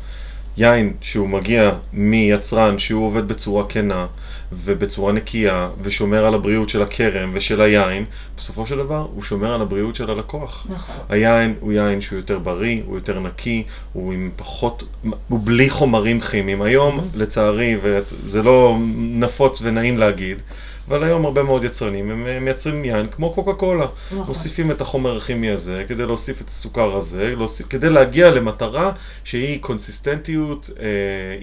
[0.59, 4.07] יין שהוא מגיע מיצרן שהוא עובד בצורה כנה
[4.53, 8.05] ובצורה נקייה ושומר על הבריאות של הכרם ושל היין,
[8.37, 10.67] בסופו של דבר הוא שומר על הבריאות של הלקוח.
[10.71, 10.97] נכון.
[11.09, 14.85] היין הוא יין שהוא יותר בריא, הוא יותר נקי, הוא עם פחות,
[15.29, 16.63] הוא בלי חומרים כימיים.
[16.63, 20.43] היום, לצערי, וזה לא נפוץ ונעים להגיד,
[20.89, 23.87] אבל היום הרבה מאוד יצרנים, הם מייצרים יין כמו קוקה קולה.
[24.07, 24.27] נכון.
[24.27, 28.93] מוסיפים את החומר הכימי הזה כדי להוסיף את הסוכר הזה, להוסיף, כדי להגיע למטרה
[29.25, 30.85] שהיא קונסיסטנטיות, אה,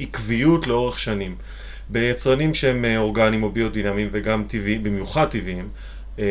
[0.03, 1.35] עקביות לאורך שנים.
[1.89, 5.69] ביצרנים שהם אה, אורגניים או ביודינמיים וגם טבעיים, במיוחד טבעיים,
[6.19, 6.25] אה,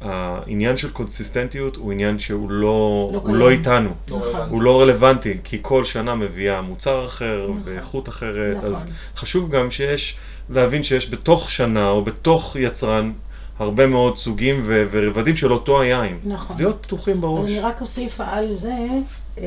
[0.00, 3.36] העניין של קונסיסטנטיות הוא עניין שהוא לא, לא הוא.
[3.36, 3.90] לא איתנו.
[4.10, 4.28] לא נכון.
[4.30, 4.50] רלוונטי.
[4.50, 7.60] הוא לא רלוונטי, כי כל שנה מביאה מוצר אחר נכון.
[7.64, 8.68] ואיכות אחרת, נכון.
[8.68, 8.86] אז
[9.16, 10.16] חשוב גם שיש,
[10.50, 13.12] להבין שיש בתוך שנה או בתוך יצרן
[13.58, 16.18] הרבה מאוד סוגים ו- ורבדים של אותו היין.
[16.24, 16.54] נכון.
[16.56, 17.50] אז להיות פתוחים בראש.
[17.50, 18.74] אני רק אוסיף על זה
[19.38, 19.44] אה,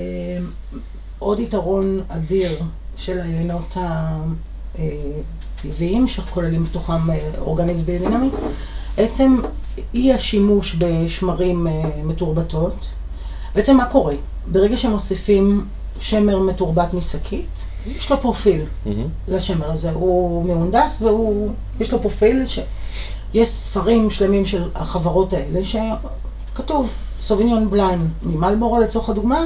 [1.19, 2.51] עוד יתרון אדיר
[2.95, 3.77] של היינות
[4.75, 8.33] הטבעיים, שכוללים בתוכם אה, אורגנית ביודינמית,
[8.97, 9.37] עצם
[9.93, 11.73] אי השימוש בשמרים אה,
[12.03, 12.89] מתורבתות.
[13.55, 14.15] בעצם מה קורה?
[14.51, 15.65] ברגע שמוסיפים
[15.99, 18.61] שמר מתורבת משקית, יש לו פרופיל.
[19.27, 19.91] לשמר הזה.
[19.91, 22.59] הוא מהונדס והוא, יש לו פרופיל ש...
[23.33, 29.39] יש ספרים שלמים של החברות האלה שכתוב סוביניון בליין ממלבורו לצורך הדוגמה,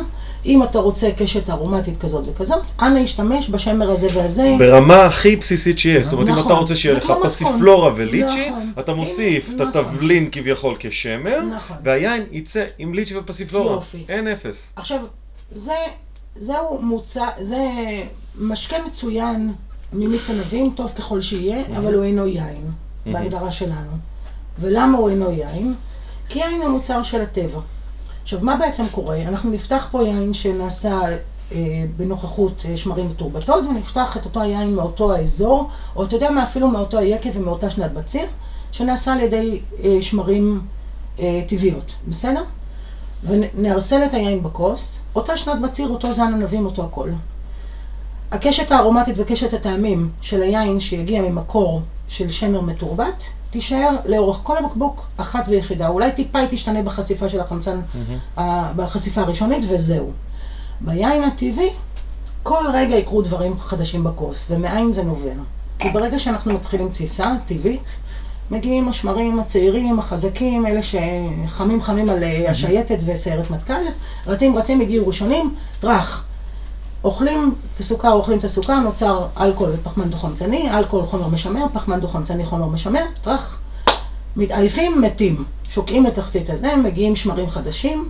[0.45, 4.55] אם אתה רוצה קשת ארומטית כזאת וכזאת, אנא ישתמש בשמר הזה והזה.
[4.59, 6.45] ברמה הכי בסיסית שיש, זאת אומרת אם נכון.
[6.45, 8.01] אתה רוצה שיהיה לך פסיפלורה נכון.
[8.01, 8.71] וליצ'י, נכון.
[8.79, 9.61] אתה מוסיף את.
[9.61, 11.77] התבלין כביכול כשמר, נכון.
[11.83, 13.73] והיין יצא עם ליצ'י ופסיפלורה.
[13.73, 14.03] יופי.
[14.09, 14.73] אין אפס.
[14.75, 14.99] עכשיו,
[15.55, 15.73] זה,
[16.35, 17.59] זהו מוצא, זה
[18.39, 19.53] משקה מצוין
[19.93, 22.71] ממיץ ענבים, טוב ככל שיהיה, אבל הוא אינו יין,
[23.05, 23.91] בהגדרה שלנו.
[24.59, 25.73] ולמה הוא אינו יין?
[26.31, 27.59] כי יין הוא מוצר של הטבע.
[28.23, 29.21] עכשיו, מה בעצם קורה?
[29.21, 30.99] אנחנו נפתח פה יין שנעשה
[31.51, 31.57] אה,
[31.97, 36.67] בנוכחות אה, שמרים מתורבתות, ונפתח את אותו היין מאותו האזור, או אתה יודע מה, אפילו
[36.67, 38.25] מאותו היקב ומאותה שנת בציר,
[38.71, 40.61] שנעשה על ידי אה, שמרים
[41.19, 42.43] אה, טבעיות, בסדר?
[43.23, 47.09] ונארסל את היין בכוס, אותה שנת בציר, אותו זן ענבים, אותו הכל.
[48.31, 55.07] הקשת הארומטית וקשת הטעמים של היין שיגיע ממקור של שמר מתורבת, תישאר לאורך כל הבקבוק
[55.17, 55.87] אחת ויחידה.
[55.87, 57.79] אולי טיפה היא תשתנה בחשיפה של החמצן,
[58.37, 60.11] ה- בחשיפה הראשונית, וזהו.
[60.81, 61.69] ביין הטבעי,
[62.43, 65.31] כל רגע יקרו דברים חדשים בכוס, ומאין זה נובע?
[65.79, 67.83] כי ברגע שאנחנו מתחילים תסיסה טבעית,
[68.51, 73.73] מגיעים השמרים הצעירים, החזקים, אלה שחמים חמים על השייטת וסיירת מטכ"ל,
[74.27, 76.25] רצים רצים, הגיעו ראשונים, טראח.
[77.03, 82.45] אוכלים את הסוכר, אוכלים את הסוכר, נוצר אלכוהול ופחמן דו-חמצני, אלכוהול חומר משמר, פחמן דו-חמצני
[82.45, 83.59] חומר משמר, טראח.
[84.35, 85.43] מתעייפים, מתים.
[85.69, 88.09] שוקעים לתחתית הזה, מגיעים שמרים חדשים.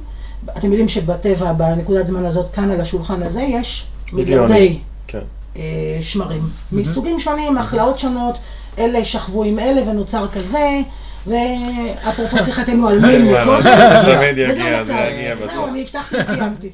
[0.58, 5.20] אתם יודעים שבטבע, בנקודת זמן הזאת, כאן על השולחן הזה, יש מיליארדי כן.
[5.56, 5.62] אה,
[6.02, 6.42] שמרים.
[6.72, 8.38] מסוגים שונים, הכלאות שונות,
[8.78, 10.82] אלה שכבו עם אלה ונוצר כזה,
[11.28, 13.64] ואפרופו שיחתנו על מין מקודם,
[14.16, 14.94] תמיד יגיע, וזה המצב.
[15.42, 15.54] בסוף.
[15.54, 16.70] זהו, אני הבטחתי וקיימתי.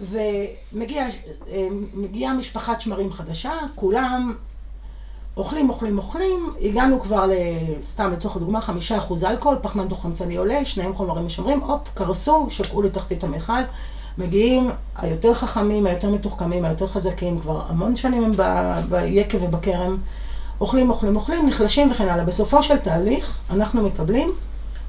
[0.00, 1.06] ומגיעה
[1.94, 4.34] מגיעה משפחת שמרים חדשה, כולם
[5.36, 7.32] אוכלים, אוכלים, אוכלים, הגענו כבר, ל-
[7.82, 12.82] סתם לצורך הדוגמה, חמישה אחוז אלכוהול, פחמן דו-חמצני עולה, שניהם חומרים משמרים, הופ, קרסו, שקעו
[12.82, 13.52] לתחתית המכל.
[14.18, 19.98] מגיעים היותר חכמים, היותר מתוחכמים, היותר חזקים, כבר המון שנים הם ב- ביקב ובכרם,
[20.60, 22.24] אוכלים, אוכלים, אוכלים, נחלשים וכן הלאה.
[22.24, 24.32] בסופו של תהליך, אנחנו מקבלים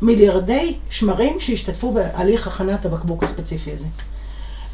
[0.01, 3.87] מיליארדי שמרים שהשתתפו בהליך הכנת הבקבוק הספציפי הזה.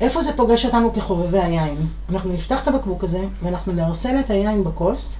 [0.01, 1.87] איפה זה פוגש אותנו כחובבי היין?
[2.09, 5.19] אנחנו נפתח את הבקבוק הזה, ואנחנו נרסל את היין בכוס,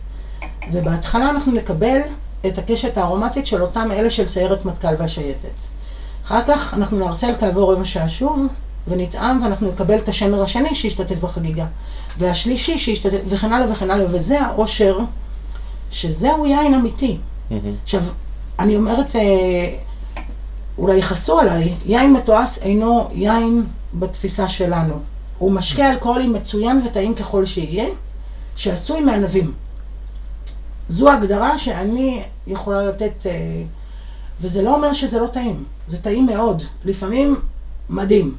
[0.71, 1.99] ובהתחלה אנחנו נקבל
[2.47, 5.47] את הקשת הארומטית של אותם אלה של סיירת מטכ"ל והשייטת.
[6.25, 8.47] אחר כך אנחנו נרסל כעבור רבע שעה שוב,
[8.87, 11.65] ונטעם ואנחנו נקבל את השמר השני שישתתף בחגיגה.
[12.17, 14.99] והשלישי שישתתף, וכן הלאה וכן הלאה, וזה העושר,
[15.91, 17.17] שזהו יין אמיתי.
[17.83, 18.01] עכשיו,
[18.59, 19.21] אני אומרת, אה,
[20.77, 24.99] אולי יכעסו עליי, יין מתועש אינו יין בתפיסה שלנו.
[25.37, 27.85] הוא משקה אלכוהולי מצוין וטעים ככל שיהיה,
[28.55, 29.53] שעשוי מענבים.
[30.89, 33.63] זו הגדרה שאני יכולה לתת, אה,
[34.41, 37.35] וזה לא אומר שזה לא טעים, זה טעים מאוד, לפעמים
[37.89, 38.35] מדהים.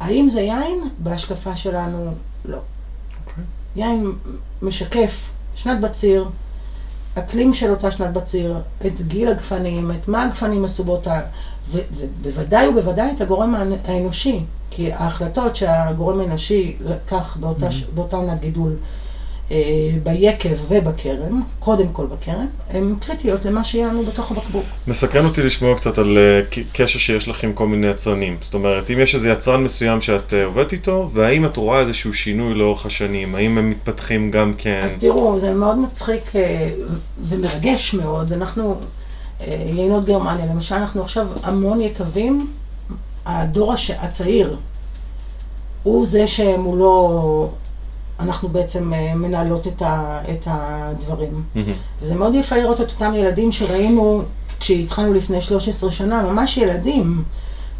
[0.00, 0.88] האם זה יין?
[0.98, 2.14] בהשקפה שלנו,
[2.44, 2.58] לא.
[3.20, 3.44] אוקיי.
[3.76, 4.12] יין
[4.62, 6.28] משקף שנת בציר,
[7.18, 8.56] אקלים של אותה שנת בציר,
[8.86, 11.20] את גיל הגפנים, את מה הגפנים עשו באותה,
[11.70, 14.40] ובוודאי ובוודאי את הגורם האנ- האנושי,
[14.70, 18.76] כי ההחלטות שהגורם האנושי לקח באותה, ש- באותה עונת גידול,
[20.02, 24.64] ביקב ובכרם, קודם כל בכרם, הן קריטיות למה שיהיה לנו בתוך הבקבוק.
[24.86, 28.36] מסקרן אותי לשמוע קצת על אה, קשר שיש לך עם כל מיני יצרנים.
[28.40, 32.14] זאת אומרת, אם יש איזה יצרן מסוים שאת אה, עובדת איתו, והאם את רואה איזשהו
[32.14, 33.34] שינוי לאורך השנים?
[33.34, 34.80] האם הם מתפתחים גם כן?
[34.84, 36.70] אז תראו, זה מאוד מצחיק אה,
[37.28, 38.32] ומרגש מאוד.
[38.32, 38.76] אנחנו,
[39.40, 42.50] אה, יינות גרמניה, למשל, אנחנו עכשיו המון יקבים,
[43.26, 44.56] הדור הצעיר
[45.82, 47.50] הוא זה שמולו
[48.20, 51.42] אנחנו בעצם אה, מנהלות את, ה, את הדברים.
[51.54, 51.72] מהמם.
[52.02, 54.22] וזה מאוד יפה לראות את אותם ילדים שראינו
[54.60, 57.24] כשהתחלנו לפני 13 שנה, ממש ילדים.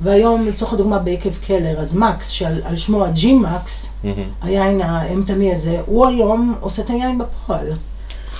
[0.01, 4.22] והיום, לצורך הדוגמה, ביקב קלר, אז מקס, שעל על שמו הג'י מקס, מהמם.
[4.43, 7.72] היין האימתני הזה, הוא היום עושה את היין בפועל.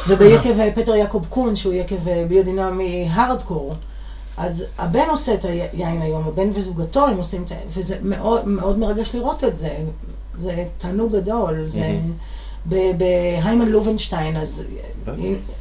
[0.09, 3.75] וביקב אה, פטר יעקב קון, שהוא יקב אה, ביודינמי הארדקור,
[4.37, 7.55] אז הבן עושה את היין היום, הבן וזוגתו הם עושים את ה...
[7.69, 9.77] וזה מאוד, מאוד מרגש לראות את זה.
[10.43, 11.63] זה תענוג גדול.
[11.67, 11.95] זה...
[12.67, 14.69] בהיימן לובנשטיין, אז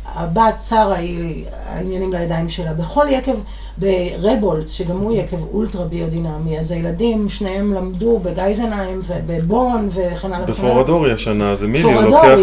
[0.05, 2.73] הבת שרה היא העניינים לידיים שלה.
[2.73, 3.35] בכל יקב,
[3.77, 10.47] ברבולץ, שגם הוא יקב אולטרה ביודינמי, אז הילדים, שניהם למדו בגייזנהיים ובבון וכן הלאה.
[10.47, 12.41] בפורדורי השנה, זה מילי, הוא פורדורי, לוקח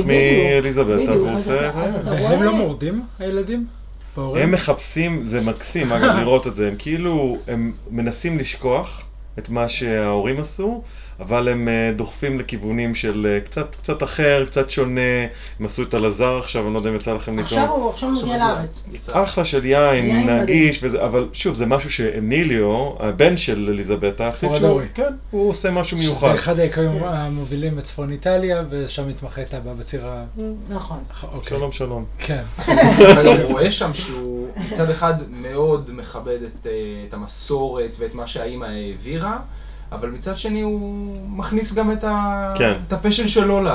[0.84, 1.70] בדיוק, והוא עושה...
[2.04, 2.42] והם?
[2.42, 3.66] לא מורדים, הילדים?
[4.16, 9.07] הם מחפשים, זה מקסים אגב לראות את זה, הם כאילו, הם מנסים לשכוח
[9.38, 10.82] את מה שההורים עשו,
[11.20, 15.00] אבל הם אה, דוחפים לכיוונים של אה, קצת, קצת אחר, קצת שונה,
[15.60, 17.60] הם עשו את אלעזר עכשיו, אני לא יודע אם יצא לכם לטעום.
[17.60, 18.88] עכשיו הוא עכשיו הוא מגיע לארץ.
[19.12, 24.86] אחלה של יין, יין נגיש, וזה, אבל שוב, זה משהו שאמיליו, הבן של שהוא, פורדורי.
[24.94, 26.34] כן, הוא עושה משהו שזה מיוחד.
[26.34, 30.24] אחד היקרים המובילים בצפון איטליה, ושם התמחית בציר ה...
[30.68, 30.98] נכון.
[31.32, 31.48] אוקיי.
[31.48, 32.04] שלום שלום.
[32.18, 32.42] כן.
[32.64, 34.37] אתה גם רואה שם שהוא
[34.72, 36.72] מצד אחד מאוד מכבד את, אה,
[37.08, 39.38] את המסורת ואת מה שהאימא העבירה,
[39.92, 42.52] אבל מצד שני הוא מכניס גם את, ה...
[42.58, 42.72] כן.
[42.88, 43.68] את הפשן שלו ל...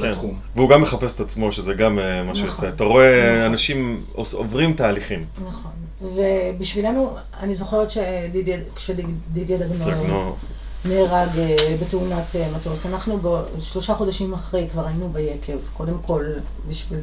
[0.00, 0.10] כן.
[0.10, 0.38] לתחום.
[0.56, 2.64] והוא גם מחפש את עצמו, שזה גם אה, משהו נכון.
[2.64, 2.74] יפה.
[2.76, 3.46] אתה רואה נכון.
[3.52, 4.00] אנשים
[4.34, 5.24] עוברים תהליכים.
[5.48, 5.70] נכון.
[6.02, 7.10] ובשבילנו,
[7.40, 10.36] אני זוכרת שדידיה- כשדידיה דגנו דרגנו,
[10.84, 16.24] נהרג אה, בתאונת אה, מטוס, אנחנו ב- שלושה חודשים אחרי כבר היינו ביקב, קודם כל
[16.68, 17.00] בשביל.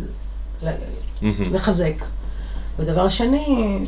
[1.52, 1.94] לחזק.
[2.80, 3.80] ודבר שני,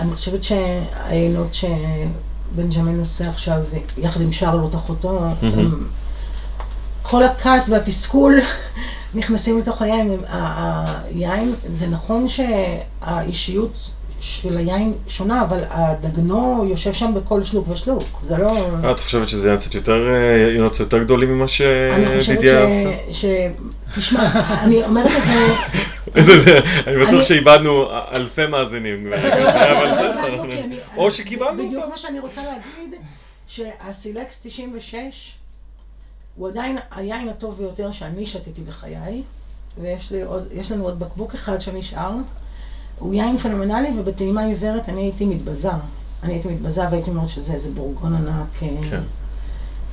[0.00, 3.62] אני חושבת שהעיינות שבנג'מין עושה עכשיו,
[3.98, 5.20] יחד עם שרלוט אחותו,
[7.02, 8.38] כל הכעס והתסכול
[9.14, 10.20] נכנסים לתוך היין.
[11.14, 13.90] היין, זה נכון שהאישיות
[14.24, 18.02] של היין שונה, אבל הדגנו יושב שם בכל שלוק ושלוק.
[18.22, 18.56] זה לא...
[18.84, 20.08] אה, את חושבת שזה קצת יותר,
[20.64, 21.44] אה, קצת יותר גדולים ממה
[21.94, 22.84] אני חושבת שדידיה ש...
[23.08, 23.12] עושה?
[23.12, 23.24] ש...
[23.98, 24.30] תשמע,
[24.62, 25.54] אני אומרת את זה...
[26.86, 30.42] אני בטוח אני- שאיבדנו אלפי מאזינים, אבל לא, בסדר.
[30.44, 31.90] אני- או שקיבלנו בדיוק אותם.
[31.90, 32.98] מה שאני רוצה להגיד,
[33.46, 35.32] שהסילקס 96
[36.36, 39.22] הוא עדיין היין הטוב ביותר שאני שתיתי בחיי,
[39.80, 42.12] ויש לי עוד, יש לנו עוד בקבוק אחד שנשאר.
[42.98, 45.70] הוא יין פנומנלי, ובטעימה עיוורת אני הייתי מתבזה.
[46.22, 48.62] אני הייתי מתבזה והייתי אומרת שזה איזה בורגון ענק.
[48.62, 49.00] אה, כן.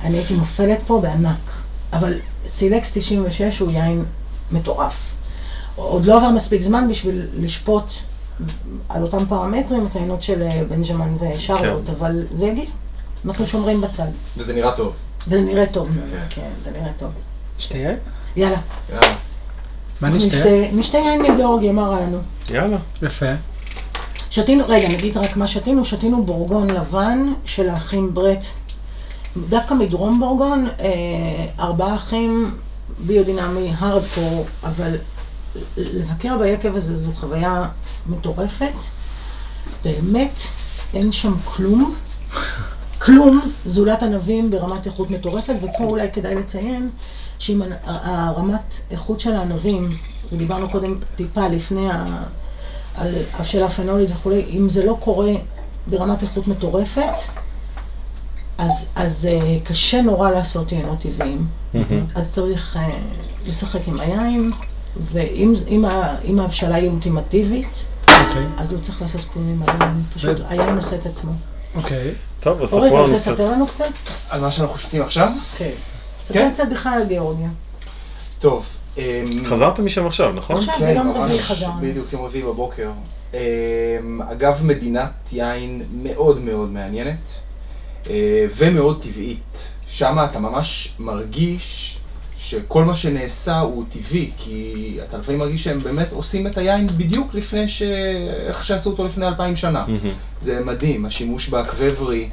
[0.04, 1.50] אני הייתי נופלת פה בענק.
[1.92, 2.14] אבל
[2.46, 4.04] סילקס 96 הוא יין
[4.52, 5.14] מטורף.
[5.76, 7.92] עוד לא עבר מספיק זמן בשביל לשפוט
[8.88, 11.92] על אותם פרמטרים את העיינות של אה, בנג'מן ושרלוט, כן.
[11.92, 12.64] אבל זה יגיע.
[13.24, 14.06] אנחנו שומרים בצד.
[14.36, 14.96] וזה נראה טוב.
[15.28, 16.24] וזה נראה טוב כן.
[16.30, 17.10] כן, זה נראה טוב.
[17.58, 17.94] שתהיה?
[18.36, 18.58] יאללה.
[18.90, 19.14] יאללה.
[20.02, 20.08] מה?
[20.16, 22.18] נשתה- נשתה יין מגיאורגיה, מה רע לנו?
[22.50, 22.76] יאללה.
[23.02, 23.26] יפה.
[24.30, 28.44] שתינו, רגע, נגיד רק מה שתינו, שתינו בורגון לבן של האחים ברט,
[29.48, 30.88] דווקא מדרום בורגון, אה,
[31.64, 32.54] ארבעה אחים
[32.98, 34.94] ביודינמי, הארדקור, אבל
[35.76, 37.64] לבקר ביקב הזה זו חוויה
[38.06, 38.72] מטורפת.
[39.84, 40.40] באמת,
[40.94, 41.94] אין שם כלום.
[42.98, 46.90] כלום, זולת ענבים ברמת איכות מטורפת, ופה אולי כדאי לציין
[47.42, 49.90] שאם ה- הרמת איכות של הענבים,
[50.32, 52.04] ודיברנו קודם טיפה לפני ה...
[52.96, 55.30] על הבשלה פנולית וכולי, אם זה לא קורה
[55.88, 57.02] ברמת איכות מטורפת,
[58.58, 61.46] אז, אז uh, קשה נורא לעשות יינות טבעיים.
[61.74, 62.06] מהמם.
[62.14, 62.80] אז צריך uh,
[63.48, 64.50] לשחק עם היין,
[65.12, 68.46] ואם אם ה- אם ההבשלה היא אולטימטיבית, אוקיי.
[68.58, 71.32] אז לא צריך לעשות כלום עם היין, פשוט ו- היין עושה את עצמו.
[71.74, 72.10] אוקיי.
[72.40, 73.30] טוב, אז אורי, אתה ספרו רוצה לנו קצת.
[73.32, 74.10] לספר לנו קצת?
[74.30, 75.28] על מה שאנחנו שותים עכשיו?
[75.56, 75.64] כן.
[75.64, 75.70] כן.
[76.24, 77.48] ספר קצת בכלל על גיאורגיה.
[78.38, 78.66] טוב.
[78.98, 79.02] אמ,
[79.44, 80.56] חזרתם משם עכשיו, נכון?
[80.56, 80.74] עכשיו.
[80.78, 81.80] כן, ביום רביעי חזרנו.
[81.80, 82.90] בדיוק, יום רביעי בבוקר.
[83.34, 83.38] אמ,
[84.22, 87.28] אגב, מדינת יין מאוד מאוד מעניינת,
[88.10, 89.68] אה, ומאוד טבעית.
[89.88, 91.98] שם אתה ממש מרגיש
[92.38, 97.34] שכל מה שנעשה הוא טבעי, כי אתה לפעמים מרגיש שהם באמת עושים את היין בדיוק
[97.34, 97.82] לפני ש...
[98.46, 99.84] איך שעשו אותו לפני אלפיים שנה.
[99.88, 100.12] מהמם.
[100.42, 102.28] זה מדהים, השימוש בקוורי,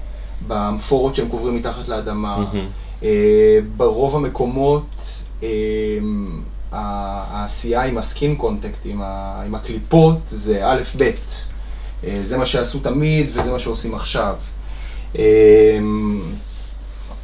[0.48, 2.38] באמפורות שהם קוברים מתחת לאדמה.
[2.38, 2.68] מהמם.
[3.04, 5.48] אה, ברוב המקומות אה,
[6.72, 9.02] העשייה עם ה skin contact, עם,
[9.46, 11.12] עם הקליפות, זה א' ב'.
[12.04, 14.36] אה, זה מה שעשו תמיד וזה מה שעושים עכשיו.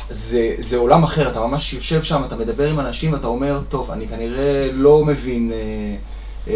[0.10, 3.92] זה, זה עולם אחר, אתה ממש יושב שם, אתה מדבר עם אנשים ואתה אומר, טוב,
[3.92, 5.52] אני כנראה לא מבין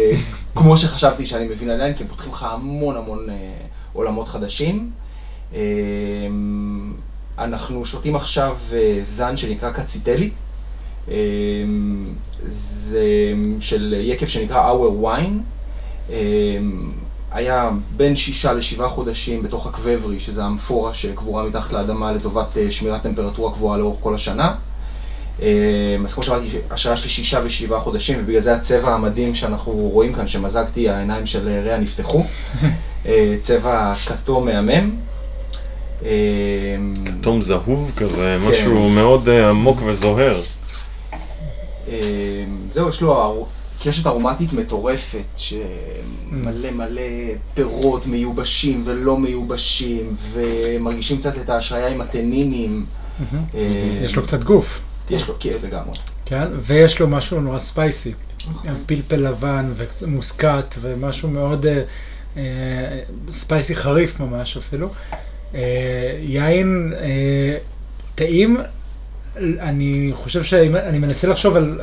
[0.56, 3.26] כמו שחשבתי שאני מבין עליהם, כי הם פותחים לך המון המון
[3.92, 4.90] עולמות חדשים.
[7.38, 10.30] אנחנו שותים עכשיו אה, זן שנקרא רקציטלי.
[11.08, 11.14] אה,
[12.48, 13.04] זה
[13.60, 15.40] של יקב שנקרא Our Wine.
[16.10, 16.16] אה,
[17.32, 23.54] היה בין שישה לשבעה חודשים בתוך הקווברי, שזה אמפורה שקבורה מתחת לאדמה לטובת שמירת טמפרטורה
[23.54, 24.54] קבועה לאורך כל השנה.
[26.04, 30.26] אז כמו שאמרתי, השעה שלי שישה ושבעה חודשים, ובגלל זה הצבע המדהים שאנחנו רואים כאן,
[30.26, 32.24] שמזגתי, העיניים של רע נפתחו.
[33.40, 35.09] צבע כתום מהמם.
[37.04, 40.42] כתום זהוב כזה, משהו מאוד עמוק וזוהר.
[42.70, 43.46] זהו, יש לו
[43.82, 47.02] קשת ארומטית מטורפת, שמלא מלא
[47.54, 52.86] פירות מיובשים ולא מיובשים, ומרגישים קצת את ההשעיה עם הטנינים.
[54.02, 54.82] יש לו קצת גוף.
[55.10, 55.98] יש לו, כן, לגמרי.
[56.24, 58.12] כן, ויש לו משהו נורא ספייסי.
[58.86, 61.66] פלפל לבן ומוסקת ומשהו מאוד
[63.30, 64.88] spicy חריף ממש אפילו.
[66.22, 66.92] יין
[68.14, 68.56] טעים,
[69.36, 71.80] אני חושב שאני מנסה לחשוב על,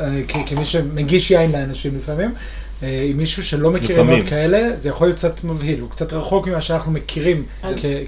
[0.47, 2.33] כמי שמגיש יין לאנשים לפעמים,
[2.81, 6.61] עם מישהו שלא מכיר יינות כאלה, זה יכול להיות קצת מבהיל, הוא קצת רחוק ממה
[6.61, 7.43] שאנחנו מכירים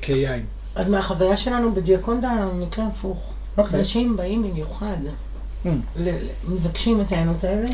[0.02, 0.46] כיין.
[0.76, 3.34] אז מהחוויה שלנו בג'יאקונדה, מקרה הפוך.
[3.74, 4.98] אנשים באים במיוחד,
[6.48, 7.68] מבקשים את היינות האלה.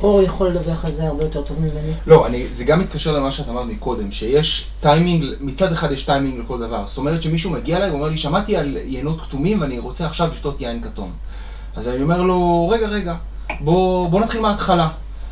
[0.00, 1.92] אור יכול לדווח על זה הרבה יותר טוב ממני.
[2.06, 6.38] לא, אני, זה גם מתקשר למה שאת אמרת מקודם, שיש טיימינג, מצד אחד יש טיימינג
[6.38, 6.86] לכל דבר.
[6.86, 10.60] זאת אומרת שמישהו מגיע אליי ואומר לי, שמעתי על יינות כתומים ואני רוצה עכשיו לשתות
[10.60, 11.12] יין כתום.
[11.76, 13.14] אז אני אומר לו, רגע, רגע,
[13.60, 14.88] בוא, בוא נתחיל מההתחלה.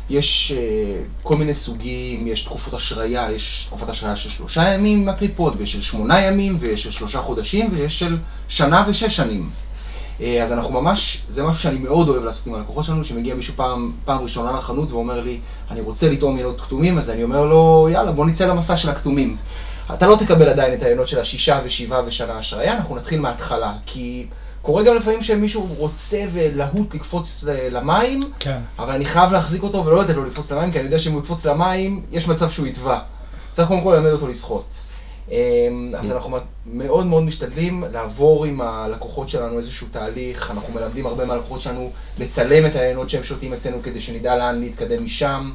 [0.09, 5.53] יש אה, כל מיני סוגים, יש תקופות השריה, יש תקופת השריה של שלושה ימים מהקליפות,
[5.57, 8.17] ויש של שמונה ימים, ויש של שלושה חודשים, ויש של
[8.49, 9.49] שנה ושש שנים.
[10.19, 13.91] אז אנחנו ממש, זה משהו שאני מאוד אוהב לעשות עם הלקוחות שלנו, שמגיע מישהו פעם,
[14.05, 15.39] פעם ראשונה לחנות ואומר לי,
[15.71, 19.37] אני רוצה לטעום יינות כתומים, אז אני אומר לו, יאללה, בוא נצא למסע של הכתומים.
[19.93, 24.27] אתה לא תקבל עדיין את היינות של השישה ושבעה ושנה אשריה, אנחנו נתחיל מההתחלה, כי
[24.61, 28.57] קורה גם לפעמים שמישהו רוצה ולהוט לקפוץ למים, כן.
[28.79, 31.21] אבל אני חייב להחזיק אותו ולא לתת לו לקפוץ למים, כי אני יודע שאם הוא
[31.21, 32.99] יקפוץ למים, יש מצב שהוא יטבע.
[33.51, 34.65] צריך קודם כל ללמד אותו לשחות.
[35.97, 41.61] אז אנחנו מאוד מאוד משתדלים לעבור עם הלקוחות שלנו איזשהו תהליך, אנחנו מלמדים הרבה מהלקוחות
[41.61, 45.51] שלנו לצלם את היינות שהם שותים אצלנו כדי שנדע לאן להתקדם משם,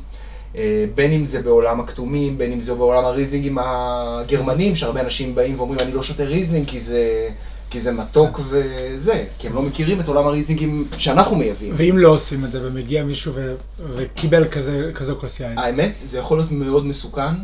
[0.95, 5.81] בין אם זה בעולם הכתומים, בין אם זה בעולם הריזלינגים הגרמנים, שהרבה אנשים באים ואומרים
[5.81, 7.29] אני לא שותה ריזלינג כי זה...
[7.71, 11.75] כי זה מתוק וזה, כי הם לא מכירים את עולם הריזלינגים שאנחנו מייבאים.
[11.77, 13.55] ואם לא עושים את זה ומגיע מישהו ו...
[13.97, 15.59] וקיבל כזה, כזו כוס יין?
[15.59, 17.35] האמת, זה יכול להיות מאוד מסוכן,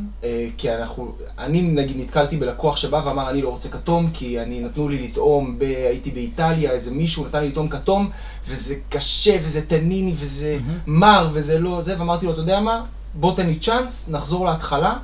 [0.57, 4.89] כי אנחנו, אני נגיד נתקלתי בלקוח שבא ואמר אני לא רוצה כתום, כי אני נתנו
[4.89, 5.63] לי לטעום, ב...
[5.63, 8.11] הייתי באיטליה, איזה מישהו נתן לי לטעום כתום,
[8.49, 10.81] וזה קשה, וזה תניני, וזה mm-hmm.
[10.87, 14.97] מר, וזה לא זה, ואמרתי לו, אתה יודע מה, בוא תן לי צ'אנס, נחזור להתחלה.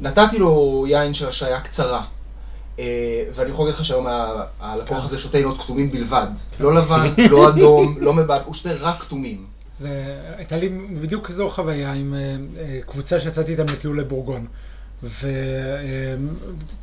[0.00, 2.02] נתתי לו יין של השעיה קצרה.
[3.34, 4.06] ואני יכול להגיד לך שהיום
[4.60, 6.26] הלקוח הזה שותה עינות כתומים בלבד.
[6.60, 9.46] לא לבן, לא אדום, לא מבעד, הוא שותה רק כתומים.
[9.78, 10.68] זה, הייתה לי
[11.00, 12.14] בדיוק כזו חוויה עם
[12.86, 14.46] קבוצה שיצאתי איתם לטיול לבורגון.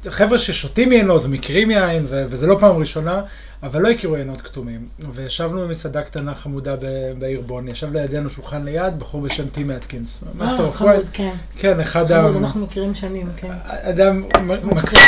[0.04, 3.22] וחבר'ה ששותים יינות ומכירים יין, וזה לא פעם ראשונה,
[3.64, 4.88] אבל לא הכירו יינות כתומים.
[5.14, 6.76] וישבנו במסעדה קטנה חמודה
[7.20, 10.24] בעיר בון, ישב לידינו שולחן ליד, בחור בשם טים אטקינס.
[10.42, 11.34] אה, חמוד, כן.
[11.58, 12.22] כן, אחד ה...
[12.22, 13.52] חמוד, אנחנו מכירים שנים, כן.
[13.66, 14.24] אדם
[14.64, 15.00] מקסים.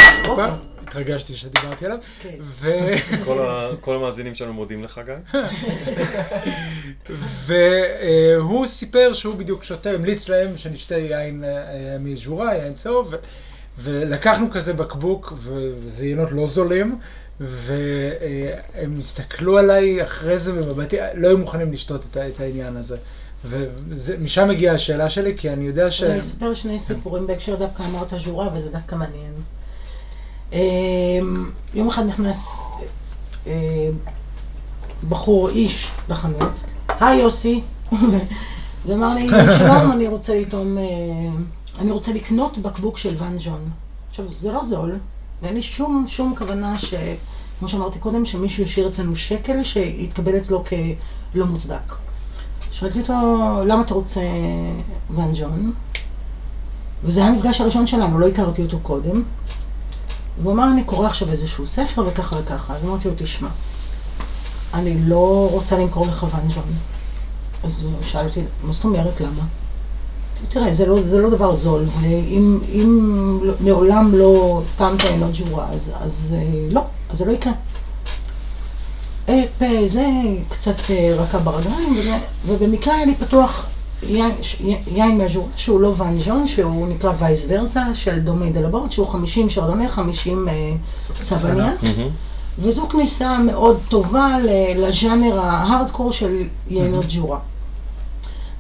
[0.88, 1.98] התרגשתי שדיברתי עליו.
[3.82, 5.40] כל המאזינים שלנו מודים לך, גיא.
[7.46, 11.44] והוא סיפר שהוא בדיוק שותה, המליץ להם שנשתה יין
[12.00, 13.14] מז'ורה, יין צהוב,
[13.80, 17.00] ולקחנו כזה בקבוק, וזה יינות לא זולים,
[17.40, 22.98] והם הסתכלו עליי אחרי זה במבטי, לא היו מוכנים לשתות את העניין הזה.
[23.46, 26.04] ומשם הגיעה השאלה שלי, כי אני יודע ש...
[26.04, 29.34] אני אספר שני סיפורים בהקשר דווקא אמרת ז'ורה, וזה דווקא מעניין.
[30.54, 32.60] אמ, יום אחד נכנס
[33.48, 33.90] אה,
[35.10, 36.52] בחור, איש, לחנות,
[37.00, 37.62] היי יוסי,
[38.86, 40.84] ואמר לי, שלום, אני רוצה לטעום, אה,
[41.80, 43.70] אני רוצה לקנות בקבוק של ואן ג'ון.
[44.10, 44.98] עכשיו, זה לא זול,
[45.42, 46.94] ואין לי שום, שום כוונה ש...
[47.60, 50.64] כמו שאמרתי קודם, שמישהו ישאיר אצלנו שקל שיתקבל אצלו
[51.34, 51.94] כלא מוצדק.
[52.72, 53.14] שאלתי אותו,
[53.66, 54.22] למה אתה רוצה
[55.10, 55.74] ואן ג'ון?
[57.04, 59.24] וזה היה המפגש הראשון שלנו, לא הכרתי אותו קודם.
[60.42, 62.76] והוא אמר, אני קורא עכשיו איזשהו ספר וככה וככה.
[62.76, 63.50] אז אמרתי לו, תשמע,
[64.74, 66.64] אני לא רוצה למכור לך ואנג'ון.
[67.64, 69.44] אז הוא שאל אותי, מה זאת אומרת, למה?
[70.50, 75.68] תראה, זה לא, זה לא דבר זול, ואם אם לא- מעולם לא טעמת עינות ג'ורה,
[75.72, 77.54] אז, אז אה, לא, אז זה לא יקרה.
[79.30, 80.06] אה, פה, זה
[80.50, 81.98] קצת אה, רקע ברגליים,
[82.48, 83.66] ובמקרה היה לי פתוח
[84.04, 89.50] יין, מהז'ורה שהוא לא ואן ז'ון, שהוא נקרא וייס ורסה, של דומי דלבורט, שהוא 50
[89.50, 90.54] שרדונה, 50 אה,
[91.00, 91.74] סווניה.
[91.82, 92.10] מהמם.
[92.60, 94.38] וזו כניסה מאוד טובה
[94.76, 97.40] לז'אנר ההארדקור של יינות ג'ורה.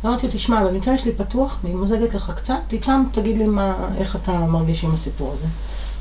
[0.05, 3.73] אמרתי לו, תשמע, במקרה יש לי פתוח, אני מוזגת לך קצת, תטעם, תגיד לי מה,
[3.97, 5.45] איך אתה מרגיש עם הסיפור הזה.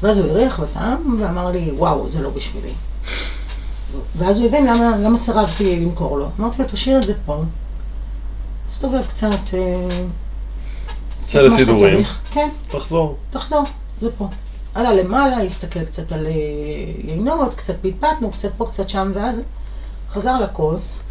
[0.03, 2.73] ואז הוא הריח וטעם, ואמר לי, וואו, זה לא בשבילי.
[4.19, 6.29] ואז הוא הבין למה, למה סירבתי למכור לו.
[6.41, 7.43] אמרתי לו, תשאיר את זה פה,
[8.69, 9.89] תסתובב קצת, אה,
[11.19, 12.03] צא שאתה לסידורים.
[12.31, 12.49] כן.
[12.69, 13.17] תחזור.
[13.31, 13.63] תחזור,
[14.01, 14.29] זה פה.
[14.75, 16.33] עלה למעלה, הסתכל קצת על אה,
[17.05, 19.45] יינות, קצת פטפטנו, קצת פה, קצת שם, ואז
[20.11, 21.03] חזר לכוס,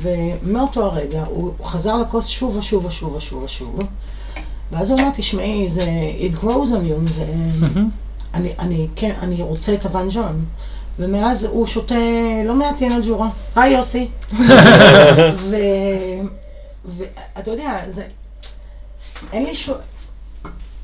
[0.00, 3.78] ומאותו הרגע הוא חזר לכוס שוב ושוב ושוב ושוב ושוב,
[4.72, 5.84] ואז הוא אמר, תשמעי, זה,
[6.20, 7.24] it grows on you, זה,
[8.34, 10.44] אני, אני, כן, אני רוצה את הוואן ג'ון.
[10.98, 11.94] ומאז הוא שותה
[12.44, 13.28] לא מעט יין ג'ורה.
[13.56, 14.08] היי יוסי.
[15.50, 15.56] ו-
[16.84, 18.06] ואתה יודע, זה,
[19.32, 19.76] אין לי שום...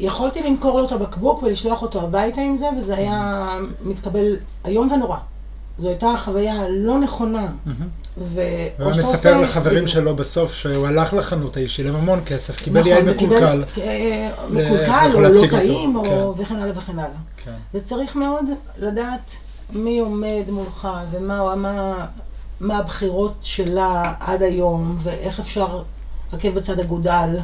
[0.01, 3.49] יכולתי למכור לו את הבקבוק ולשלוח אותו הביתה עם זה, וזה היה
[3.85, 5.17] מתקבל איום ונורא.
[5.79, 7.47] זו הייתה חוויה לא נכונה.
[8.19, 8.41] ו...
[8.79, 9.87] והוא מספר לחברים.
[9.87, 13.65] שלו בסוף שהוא הלך לחנות ההיא, שילם המון כסף, קיבל נכון, יין וקיבל, מקולקל.
[13.81, 16.25] אה, ל- מקולקל, או לא טעים, כן.
[16.43, 17.11] וכן הלאה וכן הלאה.
[17.45, 17.55] כן.
[17.75, 18.45] וצריך מאוד
[18.79, 19.33] לדעת
[19.73, 22.07] מי עומד מולך, ומה
[22.61, 25.83] מה, הבחירות שלה עד היום, ואיך אפשר
[26.33, 27.39] עקב בצד אגודל,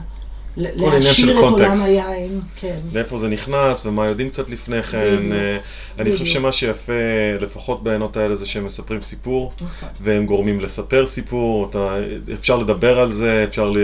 [0.56, 1.74] ל- עניין של להעשיר את עולם.
[1.84, 2.40] היין.
[2.56, 2.76] כן.
[2.92, 5.32] לאיפה זה נכנס ומה יודעים קצת לפני כן.
[5.32, 5.56] אה,
[5.98, 6.24] אני חושב.
[6.24, 6.92] שמה שיפה,
[7.40, 9.88] לפחות בעיינות האלה, זה שהם מספרים סיפור, נכון.
[10.00, 11.96] והם גורמים לספר סיפור, אתה,
[12.32, 13.76] אפשר לדבר על זה, אפשר ל...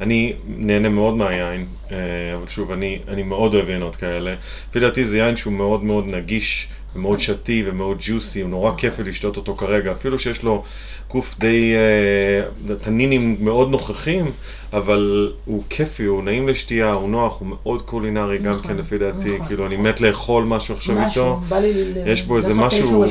[0.00, 1.96] אני נהנה מאוד מהיין, אה,
[2.36, 4.34] אבל שוב, אני, אני מאוד אוהב יינות כאלה.
[4.70, 8.98] לפי דעתי זה יין שהוא מאוד מאוד נגיש, ומאוד שתי ומאוד ג'וסי, הוא נורא כיף
[8.98, 10.62] לשתות אותו כרגע, אפילו שיש לו
[11.10, 11.72] גוף די...
[11.74, 14.24] אה, תנינים מאוד נוכחים,
[14.72, 18.98] אבל הוא כיפי, הוא נעים לשתייה, הוא נוח, הוא מאוד קולינרי גם נכון, כן לפי
[18.98, 19.86] דעתי, נכון, כאילו אני נכון.
[19.88, 21.40] מת לאכול משהו עכשיו משהו, איתו.
[21.48, 23.04] בא לי ל- יש בו איזה משהו.